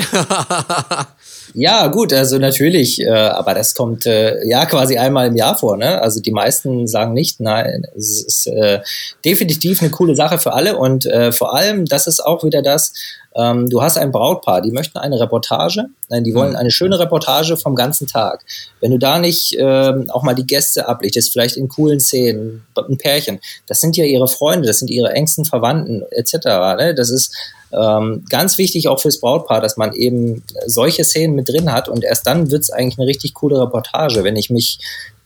ja, 1.54 1.88
gut, 1.88 2.14
also 2.14 2.38
natürlich, 2.38 3.02
äh, 3.02 3.10
aber 3.10 3.54
das 3.54 3.76
kommt 3.76 4.06
äh, 4.06 4.46
ja 4.48 4.66
quasi 4.66 4.98
einmal 4.98 5.28
im 5.28 5.36
Jahr 5.36 5.58
vor, 5.58 5.78
ne? 5.78 6.02
Also 6.02 6.22
die 6.22 6.32
meisten 6.32 6.88
sagen 6.88 7.14
nicht, 7.14 7.40
nein, 7.40 7.84
es 7.96 8.24
ist 8.24 8.48
äh, 8.48 8.82
definitiv 9.24 9.82
eine 9.82 9.92
coole 9.92 10.16
Sache 10.16 10.40
für 10.40 10.54
alle 10.54 10.78
und 10.78 11.08
vor 11.32 11.56
allem, 11.56 11.86
das 11.86 12.08
ist 12.08 12.20
auch 12.20 12.44
wieder 12.44 12.62
das, 12.62 12.94
ähm, 13.36 13.70
du 13.70 13.82
hast 13.82 13.98
ein 13.98 14.12
Brautpaar, 14.12 14.62
die 14.62 14.72
möchten 14.72 14.98
eine 14.98 15.20
Reportage, 15.20 15.86
nein, 16.10 16.24
die 16.24 16.36
wollen 16.36 16.52
mhm. 16.52 16.58
eine 16.58 16.72
schöne 16.72 17.00
Reportage 17.00 17.58
vom 17.58 17.76
ganzen 17.76 18.08
Tag. 18.08 18.46
Wenn 18.80 18.92
du 18.92 19.00
da 19.00 19.20
nicht 19.20 19.56
ähm, 19.58 20.10
auch 20.10 20.24
mal 20.24 20.36
die 20.36 20.46
Gäste 20.46 20.88
ablichtest, 20.88 21.32
vielleicht 21.32 21.58
in 21.58 21.68
coolen 21.68 22.00
Szenen, 22.00 22.66
ein 22.76 22.98
Pärchen, 22.98 23.40
das 23.68 23.82
sind 23.82 23.98
ja 23.98 24.06
ihre 24.06 24.28
Freunde, 24.28 24.68
das 24.68 24.80
sind 24.80 24.90
ihre 24.90 25.12
engsten 25.14 25.46
Verwandten 25.46 26.04
etc. 26.12 26.34
Ne? 26.78 26.94
Das 26.96 27.10
ist 27.10 27.36
ähm, 27.72 28.24
ganz 28.30 28.58
wichtig 28.58 28.88
auch 28.88 29.00
fürs 29.00 29.20
Brautpaar, 29.20 29.62
dass 29.62 29.78
man 29.78 29.94
eben 29.94 30.44
solche 30.68 31.04
Szenen 31.04 31.36
mit 31.36 31.50
drin 31.50 31.72
hat 31.72 31.90
und 31.90 32.04
erst 32.04 32.28
dann 32.28 32.52
wird 32.52 32.62
es 32.62 32.70
eigentlich 32.70 33.00
eine 33.00 33.08
richtig 33.08 33.34
coole 33.34 33.60
Reportage. 33.60 34.24
Wenn 34.24 34.36
ich 34.36 34.50
mich 34.50 34.80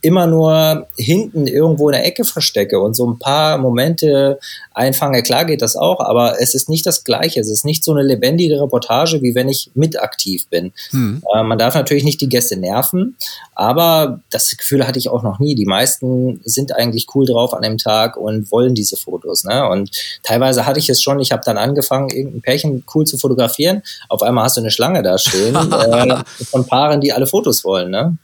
immer 0.07 0.25
nur 0.25 0.87
hinten 0.95 1.47
irgendwo 1.47 1.89
in 1.89 1.93
der 1.93 2.05
Ecke 2.05 2.23
verstecke 2.23 2.79
und 2.79 2.93
so 2.93 3.05
ein 3.05 3.19
paar 3.19 3.57
Momente 3.57 4.39
einfange, 4.73 5.21
klar 5.21 5.43
geht 5.43 5.61
das 5.61 5.75
auch, 5.75 5.99
aber 5.99 6.39
es 6.39 6.55
ist 6.55 6.69
nicht 6.69 6.85
das 6.85 7.03
Gleiche. 7.03 7.41
Es 7.41 7.49
ist 7.49 7.65
nicht 7.65 7.83
so 7.83 7.91
eine 7.91 8.03
lebendige 8.03 8.61
Reportage, 8.61 9.21
wie 9.21 9.35
wenn 9.35 9.49
ich 9.49 9.69
mit 9.75 10.01
aktiv 10.01 10.47
bin. 10.47 10.71
Hm. 10.91 11.21
Äh, 11.35 11.43
man 11.43 11.57
darf 11.57 11.75
natürlich 11.75 12.05
nicht 12.05 12.21
die 12.21 12.29
Gäste 12.29 12.55
nerven, 12.55 13.17
aber 13.53 14.21
das 14.29 14.55
Gefühl 14.55 14.87
hatte 14.87 14.97
ich 14.97 15.09
auch 15.09 15.23
noch 15.23 15.39
nie. 15.39 15.55
Die 15.55 15.65
meisten 15.65 16.39
sind 16.45 16.73
eigentlich 16.73 17.07
cool 17.13 17.25
drauf 17.25 17.53
an 17.53 17.63
dem 17.63 17.77
Tag 17.77 18.15
und 18.15 18.49
wollen 18.49 18.75
diese 18.75 18.95
Fotos. 18.95 19.43
Ne? 19.43 19.67
Und 19.67 19.91
teilweise 20.23 20.65
hatte 20.65 20.79
ich 20.79 20.87
es 20.87 21.03
schon, 21.03 21.19
ich 21.19 21.33
habe 21.33 21.41
dann 21.43 21.57
angefangen, 21.57 22.07
irgendein 22.11 22.41
Pärchen 22.41 22.85
cool 22.95 23.05
zu 23.05 23.17
fotografieren. 23.17 23.83
Auf 24.07 24.21
einmal 24.21 24.45
hast 24.45 24.55
du 24.55 24.61
eine 24.61 24.71
Schlange 24.71 25.03
da 25.03 25.17
stehen 25.17 25.53
äh, 25.73 26.23
von 26.45 26.65
Paaren, 26.65 27.01
die 27.01 27.11
alle 27.11 27.27
Fotos 27.27 27.65
wollen. 27.65 27.91
Ne? 27.91 28.17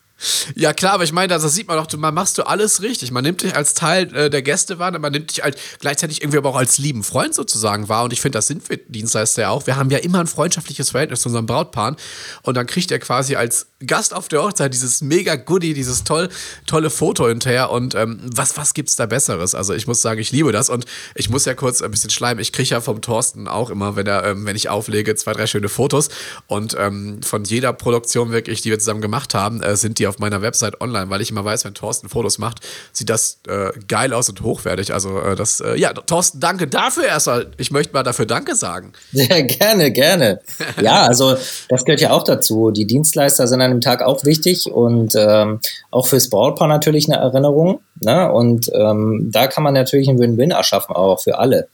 Ja, 0.56 0.74
klar, 0.74 0.94
aber 0.94 1.04
ich 1.04 1.12
meine, 1.12 1.28
das 1.28 1.44
sieht 1.54 1.68
man 1.68 1.78
doch, 1.78 1.98
man 1.98 2.14
machst 2.14 2.38
du 2.38 2.44
alles 2.44 2.82
richtig. 2.82 3.12
Man 3.12 3.24
nimmt 3.24 3.42
dich 3.42 3.56
als 3.56 3.74
Teil 3.74 4.14
äh, 4.16 4.30
der 4.30 4.42
Gäste 4.42 4.80
wahr, 4.80 4.98
man 4.98 5.12
nimmt 5.12 5.32
dich 5.32 5.44
halt 5.44 5.58
gleichzeitig 5.80 6.22
irgendwie 6.22 6.38
aber 6.38 6.50
auch 6.50 6.56
als 6.56 6.78
lieben 6.78 7.04
Freund 7.04 7.34
sozusagen 7.36 7.90
wahr. 7.90 8.04
Und 8.04 8.14
ich 8.14 8.22
finde, 8.22 8.38
das 8.38 8.48
sind 8.48 8.70
wir 8.70 8.78
Dienstleister 8.78 9.44
ja 9.44 9.50
auch. 9.50 9.68
Wir 9.68 9.76
haben 9.76 9.90
ja 9.90 9.98
immer 10.00 10.20
ein 10.20 10.28
freundschaftliches 10.28 10.92
Verhältnis 10.92 11.22
zu 11.22 11.30
unserem 11.30 11.46
Brautpaar. 11.46 11.96
Und 12.44 12.56
dann 12.56 12.68
kriegt 12.68 12.92
er 12.92 13.00
quasi 13.00 13.36
als 13.36 13.68
Gast 13.86 14.14
auf 14.14 14.28
der 14.28 14.44
Hochzeit 14.44 14.74
dieses 14.74 15.02
mega 15.02 15.36
Goodie, 15.36 15.74
dieses 15.74 16.04
toll, 16.04 16.30
tolle 16.66 16.90
Foto 16.90 17.28
hinterher. 17.28 17.70
Und 17.70 17.96
ähm, 17.96 18.20
was, 18.24 18.58
was 18.58 18.74
gibt's 18.74 18.96
da 18.96 19.06
Besseres? 19.06 19.56
Also 19.56 19.74
ich 19.74 19.88
muss 19.88 20.02
sagen, 20.02 20.20
ich 20.20 20.32
liebe 20.32 20.52
das. 20.52 20.70
Und 20.70 20.86
ich 21.16 21.30
muss 21.30 21.46
ja 21.46 21.54
kurz 21.54 21.82
ein 21.82 21.92
bisschen 21.92 22.10
schleimen. 22.10 22.42
Ich 22.42 22.54
kriege 22.54 22.70
ja 22.70 22.82
vom 22.82 23.02
Thorsten 23.02 23.48
auch 23.48 23.70
immer, 23.70 23.96
wenn 23.96 24.08
er, 24.08 24.24
ähm, 24.26 24.46
wenn 24.46 24.56
ich 24.56 24.70
auflege, 24.70 25.16
zwei, 25.16 25.34
drei 25.34 25.48
schöne 25.48 25.70
Fotos. 25.70 26.10
Und 26.48 26.76
ähm, 26.80 27.22
von 27.24 27.44
jeder 27.44 27.74
Produktion 27.74 28.32
wirklich, 28.32 28.62
die 28.62 28.70
wir 28.70 28.80
zusammen 28.80 29.02
gemacht 29.02 29.34
haben, 29.34 29.62
äh, 29.62 29.76
sind 29.76 30.00
die 30.00 30.08
auf 30.08 30.13
meiner 30.20 30.42
Website 30.42 30.82
online, 30.82 31.10
weil 31.10 31.22
ich 31.22 31.32
immer 31.32 31.46
weiß, 31.46 31.66
wenn 31.66 31.74
Thorsten 31.74 32.10
Fotos 32.10 32.38
macht, 32.38 32.60
sieht 32.92 33.10
das 33.10 33.40
äh, 33.48 33.72
geil 33.88 34.14
aus 34.14 34.30
und 34.30 34.42
hochwertig. 34.42 34.94
Also 34.94 35.20
äh, 35.20 35.36
das, 35.36 35.60
äh, 35.60 35.76
ja, 35.76 35.94
Thorsten, 35.94 36.40
danke 36.40 36.68
dafür 36.68 37.06
erstmal. 37.06 37.48
Ich 37.58 37.72
möchte 37.72 37.94
mal 37.94 38.04
dafür 38.04 38.26
Danke 38.26 38.56
sagen. 38.56 38.94
Sehr 39.12 39.44
gerne, 39.44 39.92
gerne. 39.92 40.40
ja, 40.82 41.04
also 41.04 41.36
das 41.70 41.86
gehört 41.86 42.02
ja 42.02 42.12
auch 42.12 42.24
dazu. 42.24 42.72
Die 42.72 42.88
Dienstleister 42.88 43.48
sind 43.48 43.62
an 43.62 43.72
dem 43.72 43.82
Tag 43.82 44.02
auch 44.02 44.24
wichtig 44.26 44.72
und 44.72 45.14
ähm, 45.16 45.60
auch 45.92 46.08
fürs 46.08 46.30
Brautpaar 46.30 46.68
natürlich 46.68 47.08
eine 47.10 47.22
Erinnerung. 47.22 47.80
Ne? 48.02 48.32
Und 48.32 48.70
ähm, 48.74 49.30
da 49.32 49.48
kann 49.48 49.64
man 49.64 49.74
natürlich 49.74 50.10
einen 50.10 50.20
Win-Win 50.20 50.52
erschaffen, 50.52 50.96
auch 50.96 51.22
für 51.22 51.40
alle. 51.40 51.68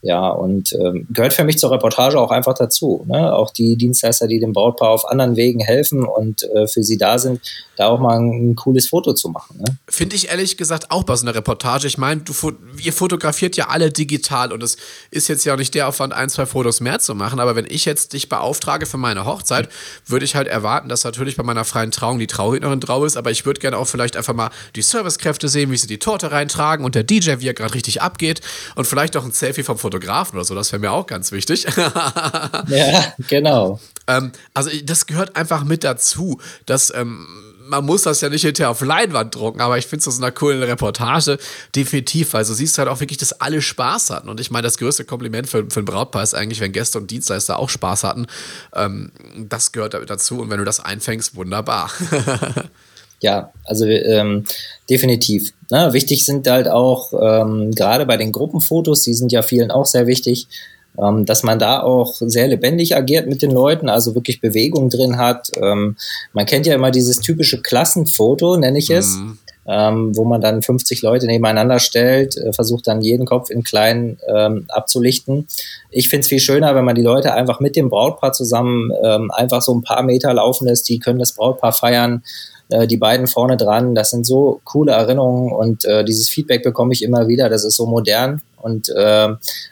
Ja, 0.00 0.28
und 0.28 0.72
ähm, 0.74 1.08
gehört 1.10 1.32
für 1.32 1.42
mich 1.42 1.58
zur 1.58 1.72
Reportage 1.72 2.20
auch 2.20 2.30
einfach 2.30 2.54
dazu. 2.54 3.04
Ne? 3.08 3.34
Auch 3.34 3.50
die 3.50 3.76
Dienstleister, 3.76 4.28
die 4.28 4.38
dem 4.38 4.52
Brautpaar 4.52 4.90
auf 4.90 5.08
anderen 5.08 5.34
Wegen 5.34 5.58
helfen 5.58 6.04
und 6.04 6.44
äh, 6.54 6.68
für 6.68 6.84
sie 6.84 6.96
da 6.96 7.18
sind, 7.18 7.40
da 7.76 7.88
auch 7.88 7.98
mal 7.98 8.16
ein, 8.16 8.50
ein 8.50 8.56
cooles 8.56 8.88
Foto 8.88 9.12
zu 9.12 9.28
machen. 9.28 9.58
Ne? 9.58 9.76
Finde 9.88 10.14
ich 10.14 10.28
ehrlich 10.28 10.56
gesagt 10.56 10.92
auch 10.92 11.02
bei 11.02 11.16
so 11.16 11.26
einer 11.26 11.34
Reportage. 11.34 11.88
Ich 11.88 11.98
meine, 11.98 12.22
ihr 12.80 12.92
fotografiert 12.92 13.56
ja 13.56 13.68
alle 13.68 13.90
digital 13.90 14.52
und 14.52 14.62
es 14.62 14.76
ist 15.10 15.26
jetzt 15.26 15.44
ja 15.44 15.54
auch 15.54 15.58
nicht 15.58 15.74
der 15.74 15.88
Aufwand, 15.88 16.12
ein, 16.12 16.28
zwei 16.28 16.46
Fotos 16.46 16.80
mehr 16.80 17.00
zu 17.00 17.16
machen. 17.16 17.40
Aber 17.40 17.56
wenn 17.56 17.66
ich 17.68 17.84
jetzt 17.84 18.12
dich 18.12 18.28
beauftrage 18.28 18.86
für 18.86 18.98
meine 18.98 19.24
Hochzeit, 19.24 19.68
würde 20.06 20.24
ich 20.24 20.36
halt 20.36 20.46
erwarten, 20.46 20.88
dass 20.88 21.02
natürlich 21.02 21.36
bei 21.36 21.42
meiner 21.42 21.64
freien 21.64 21.90
Trauung 21.90 22.20
die 22.20 22.28
Traurednerin 22.28 22.78
drauf 22.78 23.04
ist. 23.04 23.16
Aber 23.16 23.32
ich 23.32 23.46
würde 23.46 23.60
gerne 23.60 23.76
auch 23.76 23.86
vielleicht 23.86 24.16
einfach 24.16 24.34
mal 24.34 24.50
die 24.76 24.82
Servicekräfte 24.82 25.48
sehen, 25.48 25.72
wie 25.72 25.76
sie 25.76 25.88
die 25.88 25.98
Torte 25.98 26.30
reintragen 26.30 26.84
und 26.84 26.94
der 26.94 27.02
DJ, 27.02 27.40
wie 27.40 27.48
er 27.48 27.54
gerade 27.54 27.74
richtig 27.74 28.00
abgeht 28.00 28.42
und 28.76 28.86
vielleicht 28.86 29.16
auch 29.16 29.24
ein 29.24 29.32
Selfie 29.32 29.64
vom 29.64 29.76
Foto 29.76 29.87
Fotografen 29.88 30.36
oder 30.36 30.44
so, 30.44 30.54
das 30.54 30.70
wäre 30.70 30.80
mir 30.80 30.92
auch 30.92 31.06
ganz 31.06 31.32
wichtig. 31.32 31.66
ja, 32.68 33.14
genau. 33.28 33.80
Ähm, 34.06 34.32
also 34.52 34.70
das 34.84 35.06
gehört 35.06 35.34
einfach 35.34 35.64
mit 35.64 35.82
dazu, 35.82 36.40
dass 36.66 36.92
ähm, 36.94 37.26
man 37.68 37.84
muss 37.84 38.02
das 38.02 38.20
ja 38.20 38.28
nicht 38.28 38.42
hinterher 38.42 38.70
auf 38.70 38.80
Leinwand 38.80 39.34
drucken, 39.34 39.60
aber 39.60 39.78
ich 39.78 39.86
finde 39.86 40.00
es 40.00 40.08
aus 40.08 40.18
einer 40.18 40.30
coolen 40.30 40.62
Reportage 40.62 41.38
definitiv, 41.74 42.32
weil 42.32 42.44
du 42.44 42.52
siehst 42.52 42.78
halt 42.78 42.88
auch 42.88 43.00
wirklich, 43.00 43.18
dass 43.18 43.32
alle 43.40 43.62
Spaß 43.62 44.10
hatten. 44.10 44.28
Und 44.28 44.40
ich 44.40 44.50
meine, 44.50 44.62
das 44.62 44.78
größte 44.78 45.04
Kompliment 45.04 45.48
für, 45.48 45.66
für 45.70 45.80
ein 45.80 45.84
Brautpaar 45.84 46.22
ist 46.22 46.34
eigentlich, 46.34 46.60
wenn 46.60 46.72
Gäste 46.72 46.98
und 46.98 47.10
Dienstleister 47.10 47.58
auch 47.58 47.68
Spaß 47.68 48.04
hatten. 48.04 48.26
Ähm, 48.74 49.12
das 49.36 49.72
gehört 49.72 49.94
dazu 49.94 50.40
und 50.40 50.50
wenn 50.50 50.58
du 50.58 50.64
das 50.64 50.80
einfängst, 50.80 51.34
wunderbar. 51.34 51.90
Ja, 53.20 53.52
also 53.64 53.84
ähm, 53.86 54.44
definitiv. 54.88 55.52
Ne? 55.70 55.92
Wichtig 55.92 56.24
sind 56.24 56.48
halt 56.48 56.68
auch 56.68 57.12
ähm, 57.12 57.72
gerade 57.72 58.06
bei 58.06 58.16
den 58.16 58.32
Gruppenfotos, 58.32 59.02
die 59.02 59.14
sind 59.14 59.32
ja 59.32 59.42
vielen 59.42 59.70
auch 59.70 59.86
sehr 59.86 60.06
wichtig, 60.06 60.48
ähm, 60.98 61.26
dass 61.26 61.42
man 61.42 61.58
da 61.58 61.82
auch 61.82 62.16
sehr 62.20 62.48
lebendig 62.48 62.96
agiert 62.96 63.26
mit 63.28 63.42
den 63.42 63.50
Leuten, 63.50 63.88
also 63.88 64.14
wirklich 64.14 64.40
Bewegung 64.40 64.90
drin 64.90 65.18
hat. 65.18 65.50
Ähm, 65.60 65.96
man 66.32 66.46
kennt 66.46 66.66
ja 66.66 66.74
immer 66.74 66.90
dieses 66.90 67.20
typische 67.20 67.60
Klassenfoto, 67.60 68.56
nenne 68.56 68.78
ich 68.78 68.90
es. 68.90 69.16
Mhm. 69.16 69.38
Ähm, 69.70 70.16
wo 70.16 70.24
man 70.24 70.40
dann 70.40 70.62
50 70.62 71.02
Leute 71.02 71.26
nebeneinander 71.26 71.78
stellt, 71.78 72.38
äh, 72.38 72.54
versucht 72.54 72.86
dann 72.86 73.02
jeden 73.02 73.26
Kopf 73.26 73.50
in 73.50 73.62
klein 73.62 74.18
ähm, 74.26 74.64
abzulichten. 74.68 75.46
Ich 75.90 76.08
finde 76.08 76.22
es 76.22 76.28
viel 76.28 76.40
schöner, 76.40 76.74
wenn 76.74 76.86
man 76.86 76.94
die 76.94 77.02
Leute 77.02 77.34
einfach 77.34 77.60
mit 77.60 77.76
dem 77.76 77.90
Brautpaar 77.90 78.32
zusammen 78.32 78.90
ähm, 79.04 79.30
einfach 79.30 79.60
so 79.60 79.74
ein 79.74 79.82
paar 79.82 80.02
Meter 80.02 80.32
laufen 80.32 80.66
lässt. 80.66 80.88
Die 80.88 80.98
können 80.98 81.18
das 81.18 81.34
Brautpaar 81.34 81.72
feiern 81.72 82.22
äh, 82.70 82.86
die 82.86 82.96
beiden 82.96 83.26
vorne 83.26 83.56
dran. 83.56 83.94
Das 83.94 84.10
sind 84.10 84.26
so 84.26 84.60
coole 84.64 84.92
Erinnerungen 84.92 85.52
und 85.52 85.84
äh, 85.84 86.04
dieses 86.04 86.28
Feedback 86.28 86.62
bekomme 86.62 86.92
ich 86.92 87.02
immer 87.02 87.28
wieder. 87.28 87.48
Das 87.48 87.64
ist 87.64 87.76
so 87.76 87.86
modern 87.86 88.42
und 88.56 88.88
äh, 88.90 89.28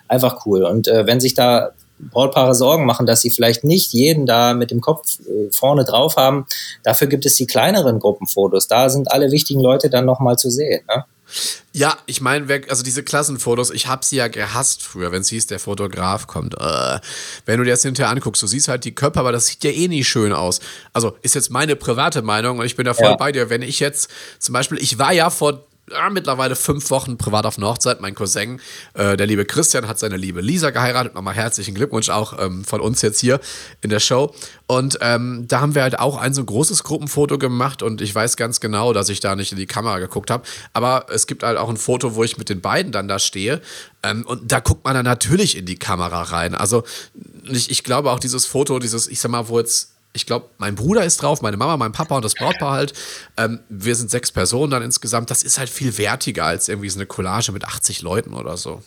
einfach 0.08 0.46
cool. 0.46 0.62
Und 0.62 0.88
äh, 0.88 1.06
wenn 1.06 1.20
sich 1.20 1.34
da 1.34 1.72
Brautpaare 1.98 2.54
Sorgen 2.54 2.84
machen, 2.84 3.06
dass 3.06 3.20
sie 3.20 3.30
vielleicht 3.30 3.64
nicht 3.64 3.92
jeden 3.92 4.26
da 4.26 4.54
mit 4.54 4.70
dem 4.70 4.80
Kopf 4.80 5.18
äh, 5.20 5.52
vorne 5.52 5.84
drauf 5.84 6.16
haben. 6.16 6.46
Dafür 6.82 7.06
gibt 7.06 7.26
es 7.26 7.36
die 7.36 7.46
kleineren 7.46 7.98
Gruppenfotos. 7.98 8.68
Da 8.68 8.90
sind 8.90 9.10
alle 9.10 9.30
wichtigen 9.30 9.60
Leute 9.60 9.90
dann 9.90 10.04
nochmal 10.04 10.36
zu 10.36 10.50
sehen. 10.50 10.82
Ne? 10.88 11.04
Ja, 11.72 11.98
ich 12.06 12.20
meine, 12.20 12.62
also 12.68 12.82
diese 12.82 13.02
Klassenfotos, 13.02 13.70
ich 13.70 13.86
habe 13.88 14.04
sie 14.04 14.16
ja 14.16 14.28
gehasst 14.28 14.82
früher, 14.82 15.12
wenn 15.12 15.22
es 15.22 15.28
hieß, 15.28 15.46
der 15.46 15.58
Fotograf 15.58 16.26
kommt. 16.26 16.54
Äh, 16.54 17.00
wenn 17.44 17.58
du 17.58 17.64
dir 17.64 17.72
das 17.72 17.82
hinterher 17.82 18.10
anguckst, 18.10 18.42
du 18.42 18.46
siehst 18.46 18.68
halt 18.68 18.84
die 18.84 18.94
Köpfe, 18.94 19.20
aber 19.20 19.32
das 19.32 19.46
sieht 19.46 19.64
ja 19.64 19.70
eh 19.70 19.88
nie 19.88 20.04
schön 20.04 20.32
aus. 20.32 20.60
Also 20.92 21.16
ist 21.22 21.34
jetzt 21.34 21.50
meine 21.50 21.76
private 21.76 22.22
Meinung 22.22 22.58
und 22.58 22.64
ich 22.64 22.76
bin 22.76 22.86
da 22.86 22.94
voll 22.94 23.06
ja. 23.06 23.16
bei 23.16 23.32
dir. 23.32 23.50
Wenn 23.50 23.62
ich 23.62 23.80
jetzt 23.80 24.08
zum 24.38 24.52
Beispiel, 24.52 24.78
ich 24.78 24.98
war 24.98 25.12
ja 25.12 25.28
vor 25.28 25.65
ja, 25.90 26.10
mittlerweile 26.10 26.56
fünf 26.56 26.90
Wochen 26.90 27.16
privat 27.16 27.46
auf 27.46 27.58
einer 27.58 27.68
Hochzeit. 27.68 28.00
Mein 28.00 28.14
Cousin, 28.14 28.60
äh, 28.94 29.16
der 29.16 29.26
liebe 29.26 29.44
Christian, 29.44 29.86
hat 29.86 29.98
seine 29.98 30.16
liebe 30.16 30.40
Lisa 30.40 30.70
geheiratet. 30.70 31.14
Nochmal 31.14 31.34
herzlichen 31.34 31.74
Glückwunsch 31.74 32.08
auch 32.08 32.38
ähm, 32.38 32.64
von 32.64 32.80
uns 32.80 33.02
jetzt 33.02 33.20
hier 33.20 33.40
in 33.82 33.90
der 33.90 34.00
Show. 34.00 34.34
Und 34.66 34.98
ähm, 35.00 35.46
da 35.46 35.60
haben 35.60 35.74
wir 35.74 35.82
halt 35.82 35.98
auch 35.98 36.16
ein 36.16 36.34
so 36.34 36.44
großes 36.44 36.82
Gruppenfoto 36.82 37.38
gemacht 37.38 37.82
und 37.82 38.00
ich 38.00 38.12
weiß 38.12 38.36
ganz 38.36 38.58
genau, 38.58 38.92
dass 38.92 39.08
ich 39.08 39.20
da 39.20 39.36
nicht 39.36 39.52
in 39.52 39.58
die 39.58 39.66
Kamera 39.66 39.98
geguckt 40.00 40.30
habe. 40.30 40.44
Aber 40.72 41.06
es 41.10 41.26
gibt 41.26 41.44
halt 41.44 41.56
auch 41.56 41.68
ein 41.68 41.76
Foto, 41.76 42.16
wo 42.16 42.24
ich 42.24 42.36
mit 42.36 42.48
den 42.48 42.60
beiden 42.60 42.90
dann 42.90 43.06
da 43.06 43.18
stehe. 43.18 43.60
Ähm, 44.02 44.24
und 44.26 44.50
da 44.50 44.60
guckt 44.60 44.84
man 44.84 44.94
dann 44.94 45.04
natürlich 45.04 45.56
in 45.56 45.66
die 45.66 45.78
Kamera 45.78 46.22
rein. 46.22 46.54
Also 46.54 46.82
ich, 47.44 47.70
ich 47.70 47.84
glaube 47.84 48.10
auch 48.10 48.18
dieses 48.18 48.46
Foto, 48.46 48.80
dieses, 48.80 49.06
ich 49.06 49.20
sag 49.20 49.30
mal, 49.30 49.48
wo 49.48 49.60
jetzt 49.60 49.95
ich 50.16 50.26
glaube, 50.26 50.46
mein 50.58 50.74
Bruder 50.74 51.04
ist 51.04 51.22
drauf, 51.22 51.42
meine 51.42 51.56
Mama, 51.56 51.76
mein 51.76 51.92
Papa 51.92 52.16
und 52.16 52.24
das 52.24 52.34
Brautpaar 52.34 52.72
halt. 52.72 52.94
Ähm, 53.36 53.60
wir 53.68 53.94
sind 53.94 54.10
sechs 54.10 54.32
Personen 54.32 54.70
dann 54.70 54.82
insgesamt. 54.82 55.30
Das 55.30 55.42
ist 55.42 55.58
halt 55.58 55.68
viel 55.68 55.96
wertiger 55.98 56.44
als 56.44 56.68
irgendwie 56.68 56.88
so 56.88 56.98
eine 56.98 57.06
Collage 57.06 57.52
mit 57.52 57.64
80 57.64 58.02
Leuten 58.02 58.34
oder 58.34 58.56
so. 58.56 58.82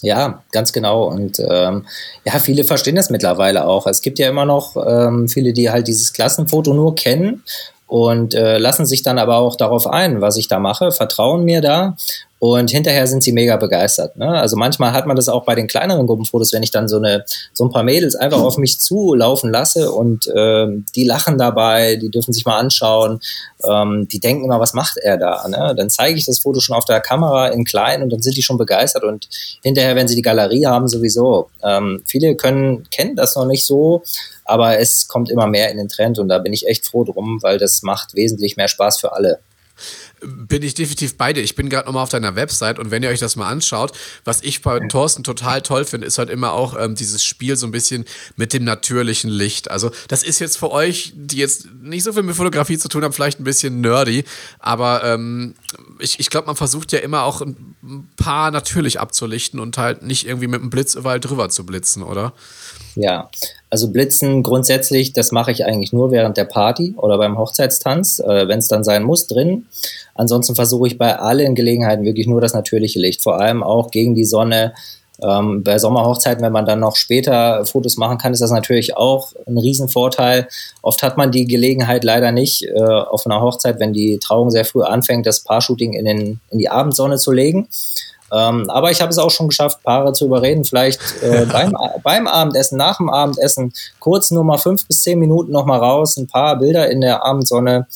Ja, 0.00 0.44
ganz 0.52 0.72
genau. 0.72 1.04
Und 1.08 1.40
ähm, 1.40 1.86
ja, 2.24 2.38
viele 2.38 2.62
verstehen 2.64 2.94
das 2.94 3.10
mittlerweile 3.10 3.66
auch. 3.66 3.86
Es 3.86 4.00
gibt 4.00 4.18
ja 4.18 4.28
immer 4.28 4.44
noch 4.44 4.76
ähm, 4.76 5.28
viele, 5.28 5.52
die 5.52 5.70
halt 5.70 5.88
dieses 5.88 6.12
Klassenfoto 6.12 6.72
nur 6.72 6.94
kennen 6.94 7.42
und 7.88 8.34
äh, 8.34 8.58
lassen 8.58 8.86
sich 8.86 9.02
dann 9.02 9.18
aber 9.18 9.38
auch 9.38 9.56
darauf 9.56 9.86
ein, 9.86 10.20
was 10.20 10.36
ich 10.36 10.46
da 10.46 10.60
mache, 10.60 10.92
vertrauen 10.92 11.44
mir 11.44 11.60
da 11.60 11.96
und 12.38 12.70
hinterher 12.70 13.06
sind 13.06 13.22
sie 13.22 13.32
mega 13.32 13.56
begeistert. 13.56 14.16
Ne? 14.16 14.28
Also 14.28 14.56
manchmal 14.56 14.92
hat 14.92 15.06
man 15.06 15.16
das 15.16 15.28
auch 15.28 15.44
bei 15.44 15.54
den 15.54 15.66
kleineren 15.66 16.06
Gruppenfotos, 16.06 16.52
wenn 16.52 16.62
ich 16.62 16.70
dann 16.70 16.88
so 16.88 16.96
eine 16.96 17.24
so 17.52 17.64
ein 17.64 17.70
paar 17.70 17.82
Mädels 17.82 18.14
einfach 18.14 18.40
auf 18.40 18.58
mich 18.58 18.80
zulaufen 18.80 19.50
lasse 19.50 19.90
und 19.90 20.30
ähm, 20.34 20.84
die 20.94 21.04
lachen 21.04 21.38
dabei, 21.38 21.96
die 21.96 22.10
dürfen 22.10 22.32
sich 22.32 22.44
mal 22.44 22.58
anschauen, 22.58 23.20
ähm, 23.68 24.06
die 24.08 24.20
denken 24.20 24.44
immer, 24.44 24.60
was 24.60 24.72
macht 24.72 24.98
er 24.98 25.16
da? 25.16 25.46
Ne? 25.48 25.74
Dann 25.76 25.90
zeige 25.90 26.16
ich 26.16 26.26
das 26.26 26.38
Foto 26.38 26.60
schon 26.60 26.76
auf 26.76 26.84
der 26.84 27.00
Kamera 27.00 27.48
in 27.48 27.64
klein 27.64 28.02
und 28.02 28.10
dann 28.10 28.22
sind 28.22 28.36
die 28.36 28.42
schon 28.42 28.58
begeistert 28.58 29.02
und 29.02 29.28
hinterher, 29.62 29.96
wenn 29.96 30.08
sie 30.08 30.14
die 30.16 30.22
Galerie 30.22 30.66
haben, 30.66 30.86
sowieso. 30.86 31.50
Ähm, 31.64 32.02
viele 32.06 32.36
können 32.36 32.88
kennen 32.90 33.16
das 33.16 33.34
noch 33.34 33.46
nicht 33.46 33.66
so, 33.66 34.02
aber 34.44 34.78
es 34.78 35.08
kommt 35.08 35.30
immer 35.30 35.48
mehr 35.48 35.70
in 35.70 35.76
den 35.76 35.88
Trend 35.88 36.18
und 36.18 36.28
da 36.28 36.38
bin 36.38 36.52
ich 36.52 36.68
echt 36.68 36.86
froh 36.86 37.04
drum, 37.04 37.38
weil 37.42 37.58
das 37.58 37.82
macht 37.82 38.14
wesentlich 38.14 38.56
mehr 38.56 38.68
Spaß 38.68 39.00
für 39.00 39.12
alle 39.12 39.40
bin 40.22 40.62
ich 40.62 40.74
definitiv 40.74 41.16
bei 41.16 41.32
dir. 41.32 41.42
Ich 41.42 41.54
bin 41.54 41.68
gerade 41.68 41.86
nochmal 41.86 42.02
auf 42.02 42.08
deiner 42.08 42.36
Website 42.36 42.78
und 42.78 42.90
wenn 42.90 43.02
ihr 43.02 43.10
euch 43.10 43.20
das 43.20 43.36
mal 43.36 43.48
anschaut, 43.48 43.92
was 44.24 44.42
ich 44.42 44.62
bei 44.62 44.78
Thorsten 44.88 45.24
total 45.24 45.62
toll 45.62 45.84
finde, 45.84 46.06
ist 46.06 46.18
halt 46.18 46.30
immer 46.30 46.52
auch 46.52 46.78
ähm, 46.78 46.94
dieses 46.94 47.24
Spiel 47.24 47.56
so 47.56 47.66
ein 47.66 47.70
bisschen 47.70 48.04
mit 48.36 48.52
dem 48.52 48.64
natürlichen 48.64 49.30
Licht. 49.30 49.70
Also 49.70 49.90
das 50.08 50.22
ist 50.22 50.38
jetzt 50.38 50.58
für 50.58 50.70
euch, 50.70 51.12
die 51.16 51.36
jetzt 51.36 51.68
nicht 51.80 52.04
so 52.04 52.12
viel 52.12 52.22
mit 52.22 52.36
Fotografie 52.36 52.78
zu 52.78 52.88
tun 52.88 53.04
haben, 53.04 53.12
vielleicht 53.12 53.40
ein 53.40 53.44
bisschen 53.44 53.80
nerdy, 53.80 54.24
aber 54.58 55.04
ähm, 55.04 55.54
ich, 55.98 56.20
ich 56.20 56.30
glaube, 56.30 56.46
man 56.46 56.56
versucht 56.56 56.92
ja 56.92 56.98
immer 56.98 57.22
auch 57.24 57.40
ein 57.40 58.08
paar 58.16 58.50
natürlich 58.50 59.00
abzulichten 59.00 59.60
und 59.60 59.78
halt 59.78 60.02
nicht 60.02 60.26
irgendwie 60.26 60.48
mit 60.48 60.60
einem 60.60 60.70
Blitz 60.70 60.94
überall 60.94 61.20
drüber 61.20 61.48
zu 61.48 61.64
blitzen, 61.64 62.02
oder? 62.02 62.32
Ja, 62.94 63.30
also 63.70 63.90
Blitzen 63.90 64.42
grundsätzlich, 64.42 65.12
das 65.12 65.30
mache 65.30 65.52
ich 65.52 65.64
eigentlich 65.64 65.92
nur 65.92 66.10
während 66.10 66.36
der 66.36 66.44
Party 66.44 66.94
oder 66.96 67.18
beim 67.18 67.38
Hochzeitstanz, 67.38 68.18
äh, 68.18 68.48
wenn 68.48 68.58
es 68.58 68.68
dann 68.68 68.82
sein 68.82 69.04
muss, 69.04 69.26
drin. 69.26 69.66
Ansonsten 70.18 70.56
versuche 70.56 70.88
ich 70.88 70.98
bei 70.98 71.16
allen 71.16 71.54
Gelegenheiten 71.54 72.04
wirklich 72.04 72.26
nur 72.26 72.40
das 72.40 72.52
natürliche 72.52 72.98
Licht, 72.98 73.22
vor 73.22 73.40
allem 73.40 73.62
auch 73.62 73.90
gegen 73.90 74.14
die 74.16 74.24
Sonne. 74.24 74.74
Ähm, 75.22 75.62
bei 75.64 75.78
Sommerhochzeiten, 75.78 76.42
wenn 76.42 76.52
man 76.52 76.66
dann 76.66 76.80
noch 76.80 76.96
später 76.96 77.64
Fotos 77.64 77.96
machen 77.96 78.18
kann, 78.18 78.32
ist 78.32 78.42
das 78.42 78.50
natürlich 78.50 78.96
auch 78.96 79.32
ein 79.46 79.58
Riesenvorteil. 79.58 80.48
Oft 80.82 81.02
hat 81.02 81.16
man 81.16 81.30
die 81.30 81.46
Gelegenheit 81.46 82.04
leider 82.04 82.32
nicht, 82.32 82.64
äh, 82.64 82.80
auf 82.80 83.26
einer 83.26 83.40
Hochzeit, 83.40 83.78
wenn 83.80 83.92
die 83.92 84.18
Trauung 84.18 84.50
sehr 84.50 84.64
früh 84.64 84.82
anfängt, 84.82 85.26
das 85.26 85.40
Paar-Shooting 85.44 85.92
in, 85.92 86.04
den, 86.04 86.40
in 86.50 86.58
die 86.58 86.68
Abendsonne 86.68 87.16
zu 87.16 87.32
legen. 87.32 87.68
Ähm, 88.32 88.68
aber 88.70 88.90
ich 88.90 89.00
habe 89.00 89.10
es 89.10 89.18
auch 89.18 89.30
schon 89.30 89.48
geschafft, 89.48 89.82
Paare 89.82 90.12
zu 90.12 90.26
überreden, 90.26 90.64
vielleicht 90.64 91.00
äh, 91.22 91.46
beim, 91.52 91.76
beim 92.02 92.26
Abendessen, 92.26 92.76
nach 92.76 92.98
dem 92.98 93.08
Abendessen, 93.08 93.72
kurz 94.00 94.30
nur 94.30 94.44
mal 94.44 94.58
fünf 94.58 94.86
bis 94.86 95.02
zehn 95.02 95.18
Minuten 95.18 95.52
noch 95.52 95.64
mal 95.64 95.78
raus, 95.78 96.16
ein 96.16 96.26
paar 96.26 96.56
Bilder 96.58 96.90
in 96.90 97.00
der 97.00 97.24
Abendsonne. 97.24 97.86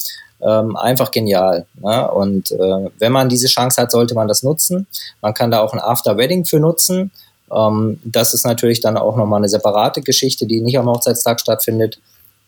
Ähm, 0.45 0.77
einfach 0.77 1.11
genial. 1.13 1.67
Ne? 1.81 2.11
Und 2.11 2.51
äh, 2.51 2.91
wenn 2.99 3.13
man 3.13 3.29
diese 3.29 3.47
Chance 3.47 3.81
hat, 3.81 3.93
sollte 3.93 4.15
man 4.15 4.27
das 4.27 4.43
nutzen. 4.43 4.87
Man 5.21 5.35
kann 5.35 5.51
da 5.51 5.61
auch 5.61 5.73
ein 5.73 5.81
After-Wedding 5.81 6.45
für 6.45 6.59
nutzen. 6.59 7.13
Ähm, 7.53 8.01
das 8.05 8.35
ist 8.35 8.45
natürlich 8.45 8.81
dann 8.81 8.97
auch 8.97 9.17
nochmal 9.17 9.39
eine 9.39 9.49
separate 9.49 10.01
Geschichte, 10.03 10.47
die 10.47 10.61
nicht 10.61 10.79
am 10.79 10.89
Hochzeitstag 10.89 11.41
stattfindet. 11.41 11.99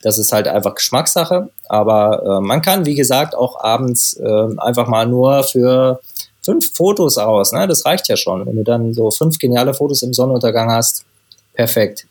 Das 0.02 0.18
ist 0.18 0.32
halt 0.32 0.48
einfach 0.48 0.74
Geschmackssache. 0.74 1.50
Aber 1.68 2.22
äh, 2.24 2.40
man 2.40 2.62
kann, 2.62 2.84
wie 2.84 2.94
gesagt, 2.94 3.34
auch 3.34 3.62
abends 3.62 4.14
äh, 4.14 4.46
einfach 4.58 4.88
mal 4.88 5.06
nur 5.06 5.44
für 5.44 6.00
fünf 6.42 6.74
Fotos 6.74 7.16
aus. 7.16 7.52
Ne? 7.52 7.66
Das 7.66 7.86
reicht 7.86 8.08
ja 8.08 8.16
schon. 8.16 8.44
Wenn 8.46 8.56
du 8.56 8.64
dann 8.64 8.92
so 8.92 9.10
fünf 9.10 9.38
geniale 9.38 9.72
Fotos 9.72 10.02
im 10.02 10.12
Sonnenuntergang 10.12 10.70
hast, 10.70 11.04
perfekt. 11.54 12.06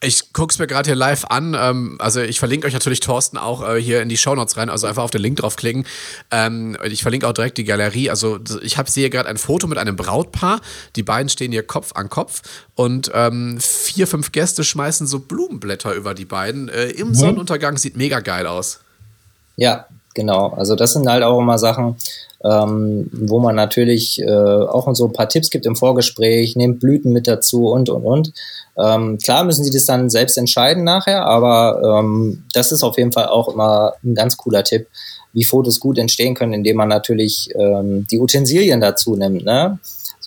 Ich 0.00 0.32
gucke 0.32 0.52
es 0.52 0.58
mir 0.58 0.66
gerade 0.66 0.88
hier 0.88 0.96
live 0.96 1.24
an. 1.26 1.56
Ähm, 1.58 1.96
also 2.00 2.20
ich 2.20 2.38
verlinke 2.38 2.66
euch 2.66 2.72
natürlich 2.72 3.00
Thorsten 3.00 3.36
auch 3.36 3.68
äh, 3.68 3.80
hier 3.80 4.00
in 4.00 4.08
die 4.08 4.16
Shownotes 4.16 4.56
rein. 4.56 4.70
Also 4.70 4.86
einfach 4.86 5.02
auf 5.02 5.10
den 5.10 5.22
Link 5.22 5.38
draufklicken. 5.38 5.86
Ähm, 6.30 6.76
ich 6.84 7.02
verlinke 7.02 7.26
auch 7.26 7.32
direkt 7.32 7.58
die 7.58 7.64
Galerie. 7.64 8.10
Also 8.10 8.38
ich 8.62 8.78
habe 8.78 8.90
sehe 8.90 9.10
gerade 9.10 9.28
ein 9.28 9.38
Foto 9.38 9.66
mit 9.66 9.78
einem 9.78 9.96
Brautpaar. 9.96 10.60
Die 10.96 11.02
beiden 11.02 11.28
stehen 11.28 11.52
hier 11.52 11.66
Kopf 11.66 11.92
an 11.94 12.08
Kopf 12.08 12.42
und 12.74 13.10
ähm, 13.14 13.58
vier, 13.60 14.06
fünf 14.06 14.32
Gäste 14.32 14.62
schmeißen 14.62 15.06
so 15.06 15.18
Blumenblätter 15.18 15.94
über 15.94 16.14
die 16.14 16.24
beiden. 16.24 16.68
Äh, 16.68 16.90
Im 16.90 17.08
mhm. 17.08 17.14
Sonnenuntergang 17.14 17.76
sieht 17.76 17.96
mega 17.96 18.20
geil 18.20 18.46
aus. 18.46 18.80
Ja, 19.56 19.86
genau. 20.18 20.48
Also 20.56 20.74
das 20.74 20.92
sind 20.92 21.08
halt 21.08 21.22
auch 21.22 21.38
immer 21.38 21.58
Sachen 21.58 21.96
ähm, 22.44 23.10
wo 23.12 23.40
man 23.40 23.56
natürlich 23.56 24.20
äh, 24.20 24.30
auch 24.30 24.92
so 24.94 25.06
ein 25.06 25.12
paar 25.12 25.28
Tipps 25.28 25.50
gibt 25.50 25.66
im 25.66 25.76
Vorgespräch, 25.76 26.54
nehmt 26.54 26.80
Blüten 26.80 27.12
mit 27.12 27.26
dazu 27.26 27.68
und, 27.68 27.90
und, 27.90 28.04
und. 28.04 28.32
Ähm, 28.78 29.18
klar 29.18 29.44
müssen 29.44 29.64
sie 29.64 29.72
das 29.72 29.86
dann 29.86 30.08
selbst 30.08 30.38
entscheiden 30.38 30.84
nachher, 30.84 31.24
aber 31.24 32.00
ähm, 32.00 32.44
das 32.52 32.70
ist 32.70 32.84
auf 32.84 32.96
jeden 32.96 33.12
Fall 33.12 33.26
auch 33.26 33.48
immer 33.48 33.94
ein 34.04 34.14
ganz 34.14 34.36
cooler 34.36 34.62
Tipp, 34.62 34.86
wie 35.32 35.44
Fotos 35.44 35.80
gut 35.80 35.98
entstehen 35.98 36.34
können, 36.34 36.52
indem 36.52 36.76
man 36.76 36.88
natürlich 36.88 37.50
ähm, 37.56 38.06
die 38.08 38.20
Utensilien 38.20 38.80
dazu 38.80 39.16
nimmt. 39.16 39.44
Ne? 39.44 39.78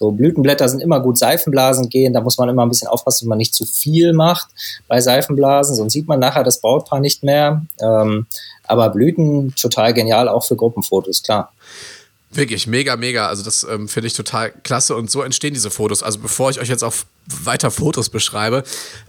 So 0.01 0.09
Blütenblätter 0.09 0.67
sind 0.67 0.81
immer 0.81 0.99
gut 0.99 1.19
Seifenblasen 1.19 1.87
gehen, 1.87 2.11
da 2.11 2.21
muss 2.21 2.39
man 2.39 2.49
immer 2.49 2.63
ein 2.63 2.69
bisschen 2.69 2.87
aufpassen, 2.87 3.25
dass 3.25 3.29
man 3.29 3.37
nicht 3.37 3.53
zu 3.53 3.67
viel 3.67 4.13
macht 4.13 4.47
bei 4.87 4.99
Seifenblasen, 4.99 5.75
sonst 5.75 5.93
sieht 5.93 6.07
man 6.07 6.19
nachher 6.19 6.43
das 6.43 6.59
Brautpaar 6.59 6.99
nicht 6.99 7.21
mehr. 7.21 7.61
Ähm, 7.79 8.25
aber 8.63 8.89
Blüten 8.89 9.53
total 9.53 9.93
genial, 9.93 10.27
auch 10.27 10.43
für 10.43 10.55
Gruppenfotos, 10.55 11.21
klar. 11.21 11.51
Wirklich, 12.33 12.65
mega, 12.65 12.95
mega. 12.95 13.27
Also 13.27 13.43
das 13.43 13.65
ähm, 13.69 13.89
finde 13.89 14.07
ich 14.07 14.13
total 14.13 14.53
klasse 14.63 14.95
und 14.95 15.11
so 15.11 15.21
entstehen 15.21 15.53
diese 15.53 15.69
Fotos. 15.69 16.01
Also 16.01 16.19
bevor 16.19 16.49
ich 16.49 16.61
euch 16.61 16.69
jetzt 16.69 16.83
auch 16.83 16.93
weiter 17.43 17.71
Fotos 17.71 18.09
beschreibe, 18.09 18.63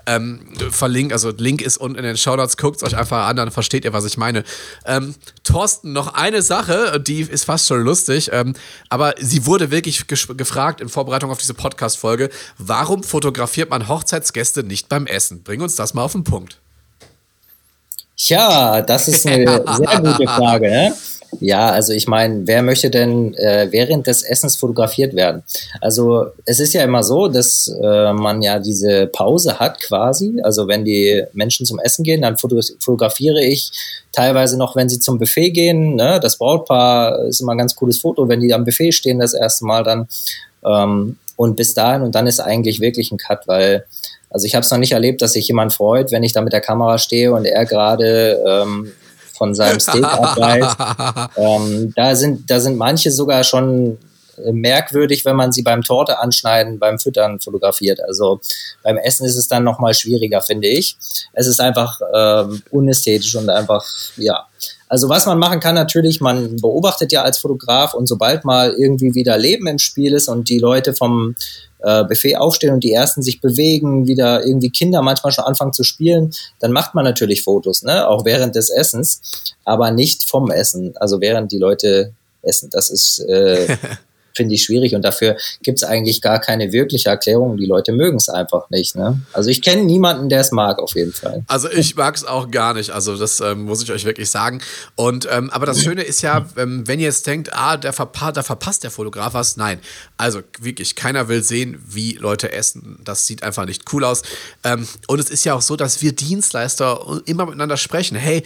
ähm, 0.06 0.40
verlinkt, 0.70 1.12
also 1.12 1.30
Link 1.30 1.62
ist 1.62 1.76
unten 1.76 1.98
in 1.98 2.04
den 2.04 2.16
Shoutouts, 2.16 2.56
guckt 2.56 2.78
es 2.78 2.82
euch 2.82 2.96
einfach 2.96 3.28
an, 3.28 3.36
dann 3.36 3.52
versteht 3.52 3.84
ihr, 3.84 3.92
was 3.92 4.04
ich 4.06 4.16
meine. 4.16 4.42
Ähm, 4.86 5.14
Thorsten, 5.44 5.92
noch 5.92 6.14
eine 6.14 6.42
Sache, 6.42 7.00
die 7.00 7.20
ist 7.20 7.44
fast 7.44 7.68
schon 7.68 7.82
lustig, 7.82 8.30
ähm, 8.32 8.54
aber 8.88 9.14
sie 9.20 9.46
wurde 9.46 9.70
wirklich 9.70 10.08
gefragt 10.08 10.80
in 10.80 10.88
Vorbereitung 10.88 11.30
auf 11.30 11.38
diese 11.38 11.54
Podcast-Folge, 11.54 12.28
warum 12.58 13.04
fotografiert 13.04 13.70
man 13.70 13.86
Hochzeitsgäste 13.86 14.64
nicht 14.64 14.88
beim 14.88 15.06
Essen? 15.06 15.44
Bring 15.44 15.60
uns 15.60 15.76
das 15.76 15.94
mal 15.94 16.02
auf 16.02 16.12
den 16.12 16.24
Punkt. 16.24 16.58
Tja, 18.16 18.82
das 18.82 19.08
ist 19.08 19.26
eine 19.26 19.64
sehr 19.76 20.00
gute 20.00 20.24
Frage. 20.26 20.68
Ne? 20.68 20.94
Ja, 21.40 21.70
also 21.70 21.92
ich 21.92 22.06
meine, 22.06 22.46
wer 22.46 22.62
möchte 22.62 22.90
denn 22.90 23.34
äh, 23.34 23.68
während 23.70 24.06
des 24.06 24.22
Essens 24.22 24.56
fotografiert 24.56 25.14
werden? 25.14 25.42
Also 25.80 26.26
es 26.44 26.60
ist 26.60 26.74
ja 26.74 26.82
immer 26.82 27.02
so, 27.02 27.28
dass 27.28 27.68
äh, 27.82 28.12
man 28.12 28.42
ja 28.42 28.58
diese 28.58 29.06
Pause 29.06 29.58
hat 29.58 29.80
quasi. 29.80 30.40
Also 30.42 30.68
wenn 30.68 30.84
die 30.84 31.24
Menschen 31.32 31.64
zum 31.64 31.80
Essen 31.80 32.04
gehen, 32.04 32.22
dann 32.22 32.36
fotografiere 32.36 33.42
ich 33.42 33.72
teilweise 34.12 34.58
noch, 34.58 34.76
wenn 34.76 34.88
sie 34.88 35.00
zum 35.00 35.18
Buffet 35.18 35.50
gehen. 35.50 35.96
Ne? 35.96 36.20
Das 36.20 36.36
Brautpaar 36.36 37.24
ist 37.24 37.40
immer 37.40 37.52
ein 37.52 37.58
ganz 37.58 37.74
cooles 37.74 37.98
Foto, 37.98 38.28
wenn 38.28 38.40
die 38.40 38.52
am 38.52 38.64
Buffet 38.64 38.92
stehen 38.92 39.18
das 39.18 39.34
erste 39.34 39.64
Mal 39.64 39.84
dann. 39.84 40.08
Ähm, 40.64 41.16
und 41.36 41.56
bis 41.56 41.74
dahin 41.74 42.02
und 42.02 42.14
dann 42.14 42.26
ist 42.26 42.40
eigentlich 42.40 42.80
wirklich 42.80 43.10
ein 43.10 43.18
Cut, 43.18 43.48
weil 43.48 43.84
also 44.30 44.46
ich 44.46 44.54
habe 44.54 44.64
es 44.64 44.70
noch 44.70 44.78
nicht 44.78 44.92
erlebt, 44.92 45.20
dass 45.20 45.32
sich 45.32 45.48
jemand 45.48 45.72
freut, 45.72 46.10
wenn 46.10 46.22
ich 46.22 46.32
da 46.32 46.40
mit 46.40 46.52
der 46.52 46.60
Kamera 46.60 46.98
stehe 46.98 47.32
und 47.32 47.44
er 47.44 47.66
gerade 47.66 48.42
ähm, 48.46 48.92
von 49.42 49.56
seinem 49.56 49.80
Steak 49.80 50.04
abreißt. 50.04 50.76
ähm, 51.36 51.92
da, 51.96 52.14
sind, 52.14 52.48
da 52.48 52.60
sind 52.60 52.76
manche 52.76 53.10
sogar 53.10 53.42
schon 53.42 53.98
merkwürdig, 54.52 55.24
wenn 55.24 55.36
man 55.36 55.52
sie 55.52 55.62
beim 55.62 55.82
Torte 55.82 56.18
anschneiden, 56.18 56.78
beim 56.78 56.98
Füttern 56.98 57.40
fotografiert. 57.40 58.00
Also 58.06 58.40
beim 58.82 58.96
Essen 58.96 59.26
ist 59.26 59.36
es 59.36 59.48
dann 59.48 59.64
nochmal 59.64 59.94
schwieriger, 59.94 60.40
finde 60.40 60.68
ich. 60.68 60.96
Es 61.32 61.46
ist 61.46 61.60
einfach 61.60 62.00
ähm, 62.14 62.62
unästhetisch 62.70 63.34
und 63.36 63.48
einfach, 63.48 63.84
ja. 64.16 64.46
Also 64.88 65.08
was 65.08 65.24
man 65.24 65.38
machen 65.38 65.60
kann 65.60 65.74
natürlich, 65.74 66.20
man 66.20 66.56
beobachtet 66.56 67.12
ja 67.12 67.22
als 67.22 67.38
Fotograf 67.38 67.94
und 67.94 68.06
sobald 68.06 68.44
mal 68.44 68.74
irgendwie 68.74 69.14
wieder 69.14 69.38
Leben 69.38 69.66
im 69.66 69.78
Spiel 69.78 70.12
ist 70.12 70.28
und 70.28 70.50
die 70.50 70.58
Leute 70.58 70.94
vom 70.94 71.34
äh, 71.78 72.04
Buffet 72.04 72.36
aufstehen 72.36 72.74
und 72.74 72.84
die 72.84 72.92
ersten 72.92 73.22
sich 73.22 73.40
bewegen, 73.40 74.06
wieder 74.06 74.44
irgendwie 74.44 74.70
Kinder 74.70 75.00
manchmal 75.00 75.32
schon 75.32 75.44
anfangen 75.44 75.72
zu 75.72 75.82
spielen, 75.82 76.32
dann 76.60 76.72
macht 76.72 76.94
man 76.94 77.04
natürlich 77.04 77.42
Fotos, 77.42 77.82
ne? 77.82 78.06
auch 78.06 78.24
während 78.24 78.54
des 78.54 78.68
Essens, 78.70 79.54
aber 79.64 79.90
nicht 79.90 80.28
vom 80.28 80.50
Essen, 80.50 80.94
also 80.96 81.20
während 81.20 81.52
die 81.52 81.58
Leute 81.58 82.12
essen. 82.42 82.70
Das 82.70 82.90
ist 82.90 83.20
äh, 83.20 83.76
finde 84.34 84.54
ich 84.54 84.64
schwierig 84.64 84.94
und 84.94 85.02
dafür 85.02 85.36
gibt 85.62 85.78
es 85.78 85.84
eigentlich 85.84 86.20
gar 86.20 86.40
keine 86.40 86.72
wirkliche 86.72 87.08
Erklärung. 87.08 87.56
Die 87.56 87.66
Leute 87.66 87.92
mögen 87.92 88.16
es 88.16 88.28
einfach 88.28 88.70
nicht. 88.70 88.96
Ne? 88.96 89.20
Also 89.32 89.50
ich 89.50 89.62
kenne 89.62 89.82
niemanden, 89.84 90.28
der 90.28 90.40
es 90.40 90.52
mag, 90.52 90.78
auf 90.78 90.94
jeden 90.94 91.12
Fall. 91.12 91.44
Also 91.46 91.70
ich 91.70 91.96
mag 91.96 92.16
es 92.16 92.24
auch 92.24 92.50
gar 92.50 92.74
nicht. 92.74 92.90
Also 92.90 93.16
das 93.16 93.40
ähm, 93.40 93.64
muss 93.64 93.82
ich 93.82 93.92
euch 93.92 94.04
wirklich 94.04 94.30
sagen. 94.30 94.60
Und 94.96 95.28
ähm, 95.30 95.50
aber 95.50 95.66
das 95.66 95.82
Schöne 95.82 96.02
ist 96.02 96.22
ja, 96.22 96.46
ähm, 96.56 96.86
wenn 96.86 96.98
ihr 96.98 97.06
jetzt 97.06 97.26
denkt, 97.26 97.50
ah, 97.52 97.76
der 97.76 97.92
verpa 97.92 98.32
da 98.32 98.42
verpasst 98.42 98.84
der 98.84 98.90
Fotograf 98.90 99.34
was. 99.34 99.56
Nein, 99.56 99.80
also 100.16 100.40
wirklich, 100.60 100.96
keiner 100.96 101.28
will 101.28 101.42
sehen, 101.42 101.82
wie 101.86 102.12
Leute 102.14 102.52
essen. 102.52 102.98
Das 103.04 103.26
sieht 103.26 103.42
einfach 103.42 103.66
nicht 103.66 103.92
cool 103.92 104.04
aus. 104.04 104.22
Ähm, 104.64 104.86
und 105.08 105.18
es 105.18 105.30
ist 105.30 105.44
ja 105.44 105.54
auch 105.54 105.62
so, 105.62 105.76
dass 105.76 106.02
wir 106.02 106.12
Dienstleister 106.12 107.20
immer 107.26 107.46
miteinander 107.46 107.76
sprechen. 107.76 108.16
Hey, 108.16 108.42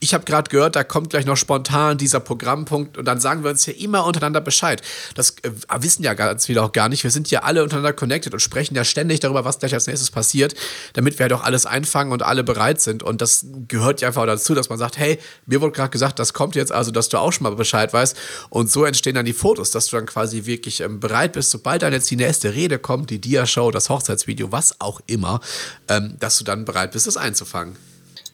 ich 0.00 0.14
habe 0.14 0.24
gerade 0.24 0.50
gehört, 0.50 0.76
da 0.76 0.84
kommt 0.84 1.10
gleich 1.10 1.24
noch 1.24 1.36
spontan 1.36 1.98
dieser 1.98 2.20
Programmpunkt 2.20 2.98
und 2.98 3.04
dann 3.06 3.20
sagen 3.20 3.42
wir 3.42 3.50
uns 3.50 3.64
ja 3.66 3.72
immer 3.72 4.04
untereinander 4.04 4.40
Bescheid. 4.40 4.82
Das 5.14 5.36
äh, 5.42 5.50
wissen 5.80 6.02
ja 6.02 6.14
ganz 6.14 6.46
viele 6.46 6.62
auch 6.62 6.72
gar 6.72 6.88
nicht. 6.88 7.04
Wir 7.04 7.10
sind 7.10 7.30
ja 7.30 7.40
alle 7.40 7.62
untereinander 7.62 7.92
connected 7.92 8.32
und 8.32 8.40
sprechen 8.40 8.74
ja 8.74 8.84
ständig 8.84 9.20
darüber, 9.20 9.44
was 9.44 9.58
gleich 9.58 9.74
als 9.74 9.86
nächstes 9.86 10.10
passiert, 10.10 10.54
damit 10.94 11.18
wir 11.18 11.24
halt 11.24 11.32
auch 11.32 11.42
alles 11.42 11.66
einfangen 11.66 12.12
und 12.12 12.22
alle 12.22 12.44
bereit 12.44 12.80
sind. 12.80 13.02
Und 13.02 13.20
das 13.20 13.46
gehört 13.68 14.00
ja 14.00 14.08
einfach 14.08 14.26
dazu, 14.26 14.54
dass 14.54 14.68
man 14.68 14.78
sagt, 14.78 14.98
hey, 14.98 15.18
mir 15.46 15.60
wurde 15.60 15.72
gerade 15.72 15.90
gesagt, 15.90 16.18
das 16.18 16.32
kommt 16.32 16.54
jetzt, 16.54 16.72
also 16.72 16.90
dass 16.90 17.08
du 17.08 17.18
auch 17.18 17.32
schon 17.32 17.44
mal 17.44 17.54
Bescheid 17.54 17.92
weißt. 17.92 18.16
Und 18.50 18.70
so 18.70 18.84
entstehen 18.84 19.14
dann 19.14 19.24
die 19.24 19.32
Fotos, 19.32 19.70
dass 19.70 19.86
du 19.86 19.96
dann 19.96 20.06
quasi 20.06 20.46
wirklich 20.46 20.80
ähm, 20.80 21.00
bereit 21.00 21.32
bist, 21.32 21.50
sobald 21.50 21.82
dann 21.82 21.92
jetzt 21.92 22.10
die 22.10 22.16
nächste 22.16 22.54
Rede 22.54 22.78
kommt, 22.78 23.10
die 23.10 23.20
Dia-Show, 23.20 23.70
das 23.70 23.88
Hochzeitsvideo, 23.88 24.52
was 24.52 24.80
auch 24.80 25.00
immer, 25.06 25.40
ähm, 25.88 26.16
dass 26.20 26.38
du 26.38 26.44
dann 26.44 26.64
bereit 26.64 26.92
bist, 26.92 27.06
das 27.06 27.16
einzufangen. 27.16 27.76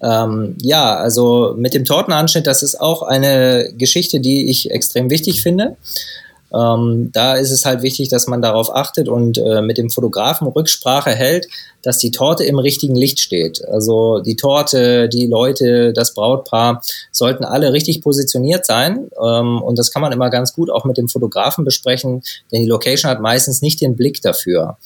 Ähm, 0.01 0.55
ja, 0.61 0.97
also 0.97 1.55
mit 1.57 1.75
dem 1.75 1.85
Tortenanschnitt, 1.85 2.47
das 2.47 2.62
ist 2.62 2.81
auch 2.81 3.03
eine 3.03 3.73
Geschichte, 3.77 4.21
die 4.21 4.49
ich 4.49 4.71
extrem 4.71 5.11
wichtig 5.11 5.42
finde. 5.42 5.77
Ähm, 6.54 7.11
da 7.12 7.34
ist 7.34 7.50
es 7.50 7.64
halt 7.64 7.82
wichtig, 7.82 8.08
dass 8.08 8.26
man 8.26 8.40
darauf 8.40 8.74
achtet 8.74 9.08
und 9.08 9.38
äh, 9.38 9.61
mit 9.61 9.78
dem 9.78 9.90
Fotografen 9.90 10.48
Rücksprache 10.48 11.11
hält, 11.11 11.48
dass 11.82 11.98
die 11.98 12.11
Torte 12.11 12.44
im 12.44 12.58
richtigen 12.58 12.94
Licht 12.94 13.20
steht. 13.20 13.62
Also 13.68 14.20
die 14.20 14.37
Torte, 14.37 15.08
die 15.08 15.26
Leute, 15.26 15.92
das 15.92 16.14
Brautpaar 16.14 16.82
sollten 17.12 17.44
alle 17.44 17.72
richtig 17.72 18.02
positioniert 18.02 18.66
sein. 18.66 19.11
Ähm, 19.22 19.62
und 19.62 19.78
das 19.78 19.92
kann 19.92 20.02
man 20.02 20.12
immer 20.12 20.30
ganz 20.30 20.54
gut 20.54 20.70
auch 20.70 20.84
mit 20.84 20.96
dem 20.96 21.08
Fotografen 21.08 21.64
besprechen, 21.64 22.22
denn 22.50 22.62
die 22.62 22.68
Location 22.68 23.11
hat 23.11 23.20
meistens 23.20 23.62
nicht 23.62 23.80
den 23.80 23.96
Blick 23.96 24.22
dafür. 24.22 24.78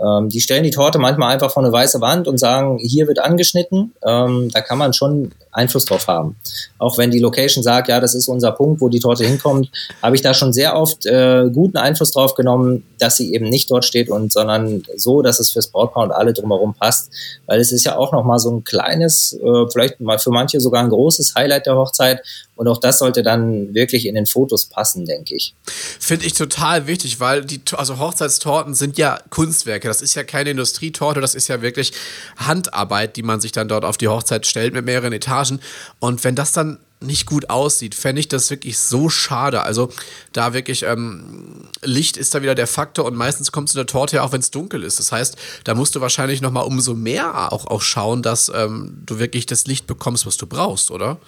Ähm, 0.00 0.28
die 0.28 0.40
stellen 0.40 0.62
die 0.62 0.70
Torte 0.70 0.98
manchmal 0.98 1.32
einfach 1.32 1.50
vor 1.50 1.62
eine 1.62 1.72
weiße 1.72 2.00
Wand 2.00 2.28
und 2.28 2.38
sagen, 2.38 2.78
hier 2.78 3.08
wird 3.08 3.18
angeschnitten. 3.18 3.92
Ähm, 4.06 4.50
da 4.52 4.60
kann 4.60 4.78
man 4.78 4.92
schon 4.92 5.32
Einfluss 5.50 5.86
drauf 5.86 6.06
haben. 6.06 6.36
Auch 6.78 6.98
wenn 6.98 7.10
die 7.10 7.18
Location 7.18 7.64
sagt, 7.64 7.88
ja, 7.88 8.00
das 8.00 8.14
ist 8.14 8.28
unser 8.28 8.52
Punkt, 8.52 8.80
wo 8.80 8.88
die 8.88 9.00
Torte 9.00 9.24
hinkommt, 9.24 9.70
habe 10.02 10.14
ich 10.14 10.22
da 10.22 10.34
schon 10.34 10.52
sehr 10.52 10.76
oft 10.76 11.04
äh, 11.06 11.50
guten 11.52 11.76
Einfluss 11.76 12.12
drauf 12.12 12.34
genommen, 12.34 12.84
dass 12.98 13.16
sie 13.16 13.34
eben 13.34 13.48
nicht 13.48 13.70
dort 13.70 13.84
steht 13.84 14.08
und 14.08 14.32
sondern 14.32 14.84
so, 14.96 15.22
dass 15.22 15.40
es 15.40 15.50
fürs 15.50 15.68
Brautpaar 15.68 16.04
und 16.04 16.12
alle 16.12 16.32
drumherum 16.32 16.74
passt. 16.74 17.10
Weil 17.46 17.60
es 17.60 17.72
ist 17.72 17.84
ja 17.84 17.96
auch 17.96 18.12
nochmal 18.12 18.38
so 18.38 18.50
ein 18.50 18.64
kleines, 18.64 19.38
äh, 19.42 19.70
vielleicht 19.72 20.00
mal 20.00 20.18
für 20.18 20.30
manche 20.30 20.60
sogar 20.60 20.82
ein 20.82 20.90
großes 20.90 21.34
Highlight 21.34 21.66
der 21.66 21.76
Hochzeit. 21.76 22.20
Und 22.58 22.66
auch 22.66 22.78
das 22.78 22.98
sollte 22.98 23.22
dann 23.22 23.72
wirklich 23.72 24.04
in 24.04 24.16
den 24.16 24.26
Fotos 24.26 24.66
passen, 24.66 25.04
denke 25.04 25.36
ich. 25.36 25.54
Finde 26.00 26.26
ich 26.26 26.32
total 26.32 26.88
wichtig, 26.88 27.20
weil 27.20 27.44
die 27.44 27.60
also 27.76 28.00
Hochzeitstorten 28.00 28.74
sind 28.74 28.98
ja 28.98 29.20
Kunstwerke. 29.30 29.86
Das 29.86 30.02
ist 30.02 30.16
ja 30.16 30.24
keine 30.24 30.50
Industrietorte, 30.50 31.20
das 31.20 31.36
ist 31.36 31.46
ja 31.46 31.62
wirklich 31.62 31.92
Handarbeit, 32.36 33.14
die 33.14 33.22
man 33.22 33.40
sich 33.40 33.52
dann 33.52 33.68
dort 33.68 33.84
auf 33.84 33.96
die 33.96 34.08
Hochzeit 34.08 34.44
stellt 34.44 34.74
mit 34.74 34.84
mehreren 34.84 35.12
Etagen. 35.12 35.60
Und 36.00 36.24
wenn 36.24 36.34
das 36.34 36.50
dann 36.50 36.80
nicht 36.98 37.26
gut 37.26 37.48
aussieht, 37.48 37.94
fände 37.94 38.18
ich 38.18 38.26
das 38.26 38.50
wirklich 38.50 38.76
so 38.76 39.08
schade. 39.08 39.62
Also 39.62 39.92
da 40.32 40.52
wirklich 40.52 40.82
ähm, 40.82 41.68
Licht 41.82 42.16
ist 42.16 42.34
da 42.34 42.42
wieder 42.42 42.56
der 42.56 42.66
Faktor 42.66 43.04
und 43.04 43.14
meistens 43.14 43.52
kommt 43.52 43.70
in 43.70 43.76
der 43.76 43.86
Torte 43.86 44.16
ja 44.16 44.24
auch, 44.24 44.32
wenn 44.32 44.40
es 44.40 44.50
dunkel 44.50 44.82
ist. 44.82 44.98
Das 44.98 45.12
heißt, 45.12 45.36
da 45.62 45.76
musst 45.76 45.94
du 45.94 46.00
wahrscheinlich 46.00 46.40
noch 46.40 46.50
mal 46.50 46.62
umso 46.62 46.94
mehr 46.94 47.52
auch, 47.52 47.68
auch 47.68 47.82
schauen, 47.82 48.22
dass 48.22 48.50
ähm, 48.52 49.00
du 49.06 49.20
wirklich 49.20 49.46
das 49.46 49.68
Licht 49.68 49.86
bekommst, 49.86 50.26
was 50.26 50.38
du 50.38 50.48
brauchst, 50.48 50.90
oder? 50.90 51.18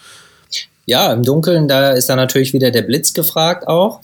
Ja, 0.86 1.12
im 1.12 1.22
Dunkeln, 1.22 1.68
da 1.68 1.92
ist 1.92 2.08
dann 2.08 2.16
natürlich 2.16 2.52
wieder 2.52 2.70
der 2.70 2.82
Blitz 2.82 3.12
gefragt 3.12 3.68
auch. 3.68 4.00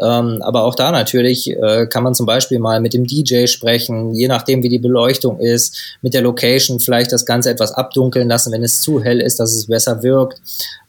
Ähm, 0.00 0.40
aber 0.42 0.62
auch 0.64 0.74
da 0.74 0.92
natürlich 0.92 1.50
äh, 1.50 1.86
kann 1.86 2.04
man 2.04 2.14
zum 2.14 2.26
Beispiel 2.26 2.60
mal 2.60 2.80
mit 2.80 2.94
dem 2.94 3.04
DJ 3.04 3.46
sprechen, 3.46 4.14
je 4.14 4.28
nachdem 4.28 4.62
wie 4.62 4.68
die 4.68 4.78
Beleuchtung 4.78 5.40
ist, 5.40 5.96
mit 6.02 6.14
der 6.14 6.22
Location 6.22 6.78
vielleicht 6.78 7.12
das 7.12 7.26
Ganze 7.26 7.50
etwas 7.50 7.72
abdunkeln 7.72 8.28
lassen, 8.28 8.52
wenn 8.52 8.62
es 8.62 8.80
zu 8.80 9.02
hell 9.02 9.20
ist, 9.20 9.40
dass 9.40 9.52
es 9.54 9.66
besser 9.66 10.02
wirkt. 10.02 10.40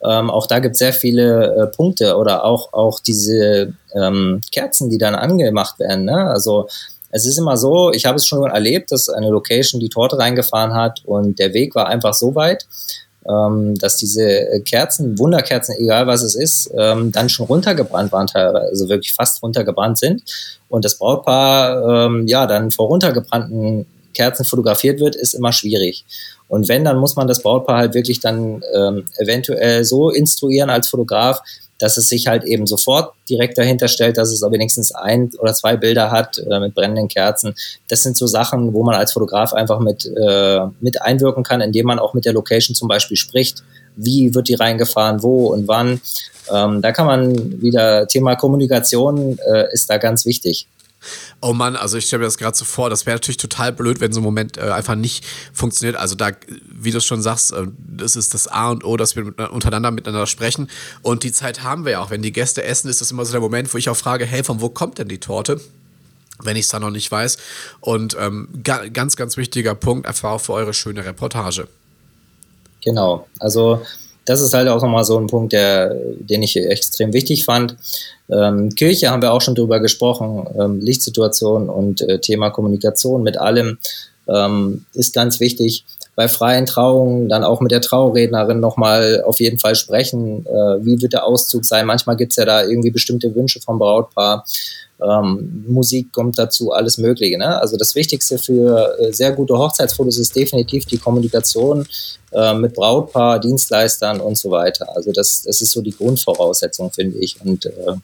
Ähm, 0.04 0.30
auch 0.30 0.46
da 0.46 0.60
gibt 0.60 0.74
es 0.74 0.80
sehr 0.80 0.94
viele 0.94 1.56
äh, 1.56 1.68
Punkte 1.76 2.18
oder 2.18 2.44
auch, 2.44 2.72
auch 2.74 3.00
diese 3.00 3.74
ähm, 3.96 4.42
Kerzen, 4.52 4.90
die 4.90 5.00
dann 5.00 5.16
angemacht 5.16 5.80
werden. 5.80 6.06
Ne? 6.06 6.30
Also 6.30 6.68
es 7.12 7.26
ist 7.26 7.40
immer 7.40 7.58
so, 7.58 7.92
ich 7.92 8.06
habe 8.06 8.18
es 8.18 8.28
schon 8.28 8.48
erlebt, 8.48 8.92
dass 8.92 9.10
eine 9.10 9.30
Location 9.30 9.80
die 9.80 9.90
Torte 9.90 10.20
reingefahren 10.20 10.76
hat 10.76 11.02
und 11.06 11.40
der 11.40 11.56
Weg 11.56 11.74
war 11.74 11.88
einfach 11.88 12.14
so 12.14 12.36
weit, 12.36 12.68
ähm, 13.28 13.76
dass 13.76 13.98
diese 13.98 14.62
Kerzen, 14.66 15.18
Wunderkerzen, 15.20 15.76
egal 15.80 16.08
was 16.08 16.22
es 16.22 16.36
ist, 16.36 16.72
ähm, 16.78 17.12
dann 17.12 17.30
schon 17.30 17.48
runtergebrannt 17.48 18.12
waren, 18.12 18.28
teilweise 18.28 18.68
also 18.68 18.90
wirklich 18.90 19.14
fast 19.14 19.42
runtergebrannt 19.44 19.98
sind. 19.98 20.24
Und 20.70 20.86
das 20.86 20.98
Brautpaar 20.98 22.08
ähm, 22.08 22.28
ja 22.28 22.48
dann 22.48 22.72
vor 22.72 22.88
runtergebrannten 22.88 23.86
Kerzen 24.14 24.46
fotografiert 24.46 25.00
wird, 25.00 25.16
ist 25.16 25.34
immer 25.34 25.52
schwierig. 25.52 26.06
Und 26.48 26.68
wenn, 26.68 26.84
dann 26.84 26.98
muss 26.98 27.16
man 27.16 27.28
das 27.28 27.44
Brautpaar 27.44 27.78
halt 27.78 27.94
wirklich 27.94 28.20
dann 28.20 28.64
ähm, 28.74 29.06
eventuell 29.18 29.86
so 29.86 30.10
instruieren 30.10 30.70
als 30.70 30.88
Fotograf, 30.88 31.42
dass 31.80 31.98
es 31.98 32.08
sich 32.10 32.28
halt 32.28 32.44
eben 32.44 32.68
sofort 32.68 33.14
direkt 33.30 33.58
dahinter 33.58 33.88
stellt, 33.88 34.18
dass 34.18 34.32
es 34.32 34.42
wenigstens 34.42 34.94
ein 34.94 35.32
oder 35.40 35.54
zwei 35.54 35.78
Bilder 35.78 36.12
hat 36.12 36.38
äh, 36.38 36.60
mit 36.60 36.76
brennenden 36.76 37.08
Kerzen. 37.08 37.56
Das 37.88 38.04
sind 38.04 38.18
so 38.18 38.28
Sachen, 38.28 38.74
wo 38.74 38.84
man 38.84 38.96
als 38.96 39.14
Fotograf 39.14 39.54
einfach 39.54 39.80
mit, 39.80 40.06
äh, 40.06 40.60
mit 40.82 41.02
einwirken 41.02 41.44
kann, 41.44 41.62
indem 41.62 41.88
man 41.88 41.98
auch 41.98 42.14
mit 42.14 42.26
der 42.26 42.34
Location 42.34 42.76
zum 42.76 42.88
Beispiel 42.88 43.18
spricht. 43.18 43.64
Wie 43.96 44.36
wird 44.36 44.48
die 44.48 44.56
reingefahren, 44.56 45.24
wo 45.24 45.48
und 45.48 45.68
wann? 45.68 46.02
Ähm, 46.52 46.82
da 46.82 46.92
kann 46.92 47.06
man 47.06 47.62
wieder, 47.62 48.08
Thema 48.08 48.36
Kommunikation 48.36 49.38
äh, 49.40 49.72
ist 49.72 49.90
da 49.90 49.98
ganz 49.98 50.26
wichtig. 50.26 50.68
Oh 51.42 51.54
Mann, 51.54 51.76
also 51.76 51.98
ich 51.98 52.06
stelle 52.06 52.20
mir 52.20 52.26
das 52.26 52.38
gerade 52.38 52.58
so 52.58 52.66
vor, 52.66 52.90
das 52.90 53.06
wäre 53.06 53.16
natürlich 53.16 53.38
total 53.38 53.72
blöd, 53.72 54.02
wenn 54.02 54.12
so 54.12 54.20
ein 54.20 54.24
Moment 54.24 54.58
äh, 54.58 54.72
einfach 54.72 54.96
nicht 54.96 55.26
funktioniert. 55.54 55.96
Also 55.96 56.16
da, 56.16 56.32
wie 56.72 56.92
du 56.92 57.00
schon 57.00 57.22
sagst, 57.22 57.54
äh, 57.54 57.68
das 57.78 58.16
ist 58.16 58.34
das 58.34 58.48
A 58.48 58.70
und 58.70 58.84
O, 58.84 58.98
dass 58.98 59.16
wir 59.16 59.24
mit, 59.24 59.40
untereinander 59.40 59.92
miteinander 59.92 60.28
sprechen. 60.28 60.70
Und 61.02 61.24
die 61.24 61.32
Zeit 61.32 61.64
haben 61.64 61.86
wir 61.86 61.94
ja 61.94 62.02
auch. 62.02 62.10
Wenn 62.10 62.22
die 62.22 62.34
Gäste 62.34 62.64
essen, 62.64 62.90
ist 62.90 63.02
das 63.02 63.12
immer 63.12 63.26
so 63.26 63.32
der 63.32 63.42
Moment, 63.42 63.74
wo 63.74 63.78
ich 63.78 63.90
auch 63.90 63.98
frage, 63.98 64.26
hey, 64.26 64.44
von 64.44 64.62
wo 64.62 64.70
kommt 64.70 64.98
denn 64.98 65.08
die 65.08 65.20
Torte? 65.20 65.60
wenn 66.42 66.56
ich 66.56 66.66
es 66.66 66.70
da 66.70 66.80
noch 66.80 66.90
nicht 66.90 67.12
weiß. 67.12 67.38
Und 67.82 68.16
ähm, 68.18 68.48
ga, 68.64 68.88
ganz, 68.88 69.18
ganz 69.18 69.36
wichtiger 69.36 69.76
Punkt, 69.76 70.08
einfach 70.08 70.32
auch 70.32 70.40
für 70.40 70.54
eure 70.54 70.74
schöne 70.74 71.04
Reportage. 71.04 71.68
Genau, 72.82 73.28
also 73.40 73.86
das 74.30 74.42
ist 74.42 74.54
halt 74.54 74.68
auch 74.68 74.80
nochmal 74.84 75.04
so 75.06 75.18
ein 75.18 75.26
Punkt, 75.26 75.54
der, 75.54 75.96
den 76.20 76.44
ich 76.44 76.56
extrem 76.56 77.14
wichtig 77.14 77.46
fand. 77.46 77.76
Ähm, 78.30 78.70
Kirche 78.76 79.10
haben 79.10 79.24
wir 79.24 79.34
auch 79.34 79.42
schon 79.42 79.56
drüber 79.56 79.80
gesprochen, 79.80 80.46
ähm, 80.56 80.80
Lichtsituation 80.80 81.68
und 81.68 82.02
äh, 82.02 82.20
Thema 82.20 82.52
Kommunikation 82.52 83.24
mit 83.24 83.40
allem 83.40 83.80
ähm, 84.28 84.86
ist 84.94 85.16
ganz 85.16 85.40
wichtig. 85.40 85.84
Bei 86.16 86.28
freien 86.28 86.68
Trauungen 86.68 87.28
dann 87.28 87.44
auch 87.44 87.60
mit 87.60 87.72
der 87.72 87.82
Traurednerin 87.82 88.60
nochmal 88.60 89.24
auf 89.26 89.40
jeden 89.40 89.58
Fall 89.58 89.74
sprechen. 89.74 90.46
Äh, 90.46 90.86
wie 90.86 91.02
wird 91.02 91.14
der 91.14 91.26
Auszug 91.26 91.66
sein? 91.66 91.88
Manchmal 91.88 92.16
gibt 92.16 92.34
es 92.34 92.36
ja 92.36 92.46
da 92.46 92.64
irgendwie 92.64 92.92
bestimmte 92.92 93.34
Wünsche 93.34 93.62
vom 93.62 93.80
Brautpaar 93.80 94.46
ähm, 95.02 95.66
Musik 95.68 96.12
kommt 96.12 96.38
dazu, 96.38 96.72
alles 96.72 96.98
Mögliche. 96.98 97.38
Ne? 97.38 97.60
Also 97.60 97.78
das 97.78 97.96
Wichtigste 97.96 98.38
für 98.38 98.98
äh, 99.00 99.14
sehr 99.14 99.32
gute 99.32 99.58
Hochzeitsfotos 99.58 100.18
ist 100.18 100.36
definitiv 100.36 100.86
die 100.86 100.98
Kommunikation 100.98 101.88
äh, 102.32 102.54
mit 102.54 102.74
Brautpaar, 102.74 103.40
Dienstleistern 103.40 104.20
und 104.20 104.38
so 104.38 104.52
weiter. 104.52 104.88
Also 104.96 105.12
das, 105.12 105.44
das 105.44 105.62
ist 105.62 105.72
so 105.72 105.82
die 105.82 105.96
Grundvoraussetzung, 105.96 106.92
finde 106.92 107.18
ich. 107.20 107.40
Und 107.42 107.66
äh, 107.66 107.96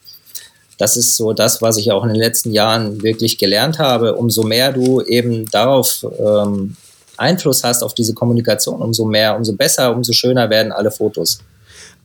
das 0.77 0.97
ist 0.97 1.15
so 1.15 1.33
das, 1.33 1.61
was 1.61 1.77
ich 1.77 1.91
auch 1.91 2.03
in 2.03 2.09
den 2.09 2.19
letzten 2.19 2.51
Jahren 2.51 3.01
wirklich 3.01 3.37
gelernt 3.37 3.79
habe. 3.79 4.15
Umso 4.15 4.43
mehr 4.43 4.71
du 4.71 5.01
eben 5.01 5.49
darauf 5.51 6.05
ähm, 6.19 6.75
Einfluss 7.17 7.63
hast 7.63 7.83
auf 7.83 7.93
diese 7.93 8.13
Kommunikation, 8.13 8.81
umso 8.81 9.05
mehr, 9.05 9.35
umso 9.35 9.53
besser, 9.53 9.95
umso 9.95 10.11
schöner 10.13 10.49
werden 10.49 10.71
alle 10.71 10.91
Fotos 10.91 11.39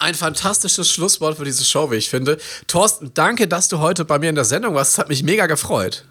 ein 0.00 0.14
fantastisches 0.14 0.90
Schlusswort 0.90 1.36
für 1.36 1.44
diese 1.44 1.64
Show, 1.64 1.90
wie 1.90 1.96
ich 1.96 2.10
finde. 2.10 2.38
Thorsten, 2.66 3.12
danke, 3.14 3.46
dass 3.46 3.68
du 3.68 3.78
heute 3.78 4.04
bei 4.04 4.18
mir 4.18 4.30
in 4.30 4.34
der 4.34 4.44
Sendung 4.44 4.74
warst. 4.74 4.92
Es 4.92 4.98
hat 4.98 5.08
mich 5.08 5.22
mega 5.22 5.46
gefreut. 5.46 6.04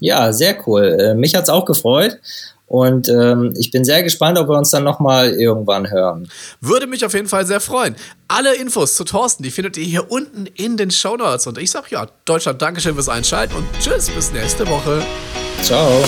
Ja, 0.00 0.32
sehr 0.32 0.56
cool. 0.66 0.96
Äh, 1.00 1.14
mich 1.14 1.34
hat 1.34 1.44
es 1.44 1.48
auch 1.48 1.64
gefreut. 1.64 2.18
Und 2.66 3.08
ähm, 3.08 3.54
ich 3.56 3.70
bin 3.70 3.84
sehr 3.84 4.02
gespannt, 4.02 4.38
ob 4.38 4.48
wir 4.48 4.56
uns 4.56 4.70
dann 4.70 4.84
nochmal 4.84 5.30
irgendwann 5.34 5.90
hören. 5.90 6.28
Würde 6.60 6.86
mich 6.86 7.04
auf 7.04 7.12
jeden 7.12 7.28
Fall 7.28 7.46
sehr 7.46 7.60
freuen. 7.60 7.94
Alle 8.26 8.54
Infos 8.56 8.96
zu 8.96 9.04
Thorsten, 9.04 9.42
die 9.42 9.50
findet 9.50 9.76
ihr 9.76 9.84
hier 9.84 10.10
unten 10.10 10.46
in 10.46 10.76
den 10.76 10.90
Show 10.90 11.16
Notes. 11.16 11.46
Und 11.46 11.58
ich 11.58 11.70
sag 11.70 11.90
ja, 11.90 12.08
Deutschland, 12.24 12.60
Dankeschön 12.62 12.94
fürs 12.94 13.08
Einschalten 13.08 13.54
und 13.54 13.66
tschüss, 13.80 14.10
bis 14.10 14.32
nächste 14.32 14.66
Woche. 14.68 15.02
Ciao. 15.62 16.04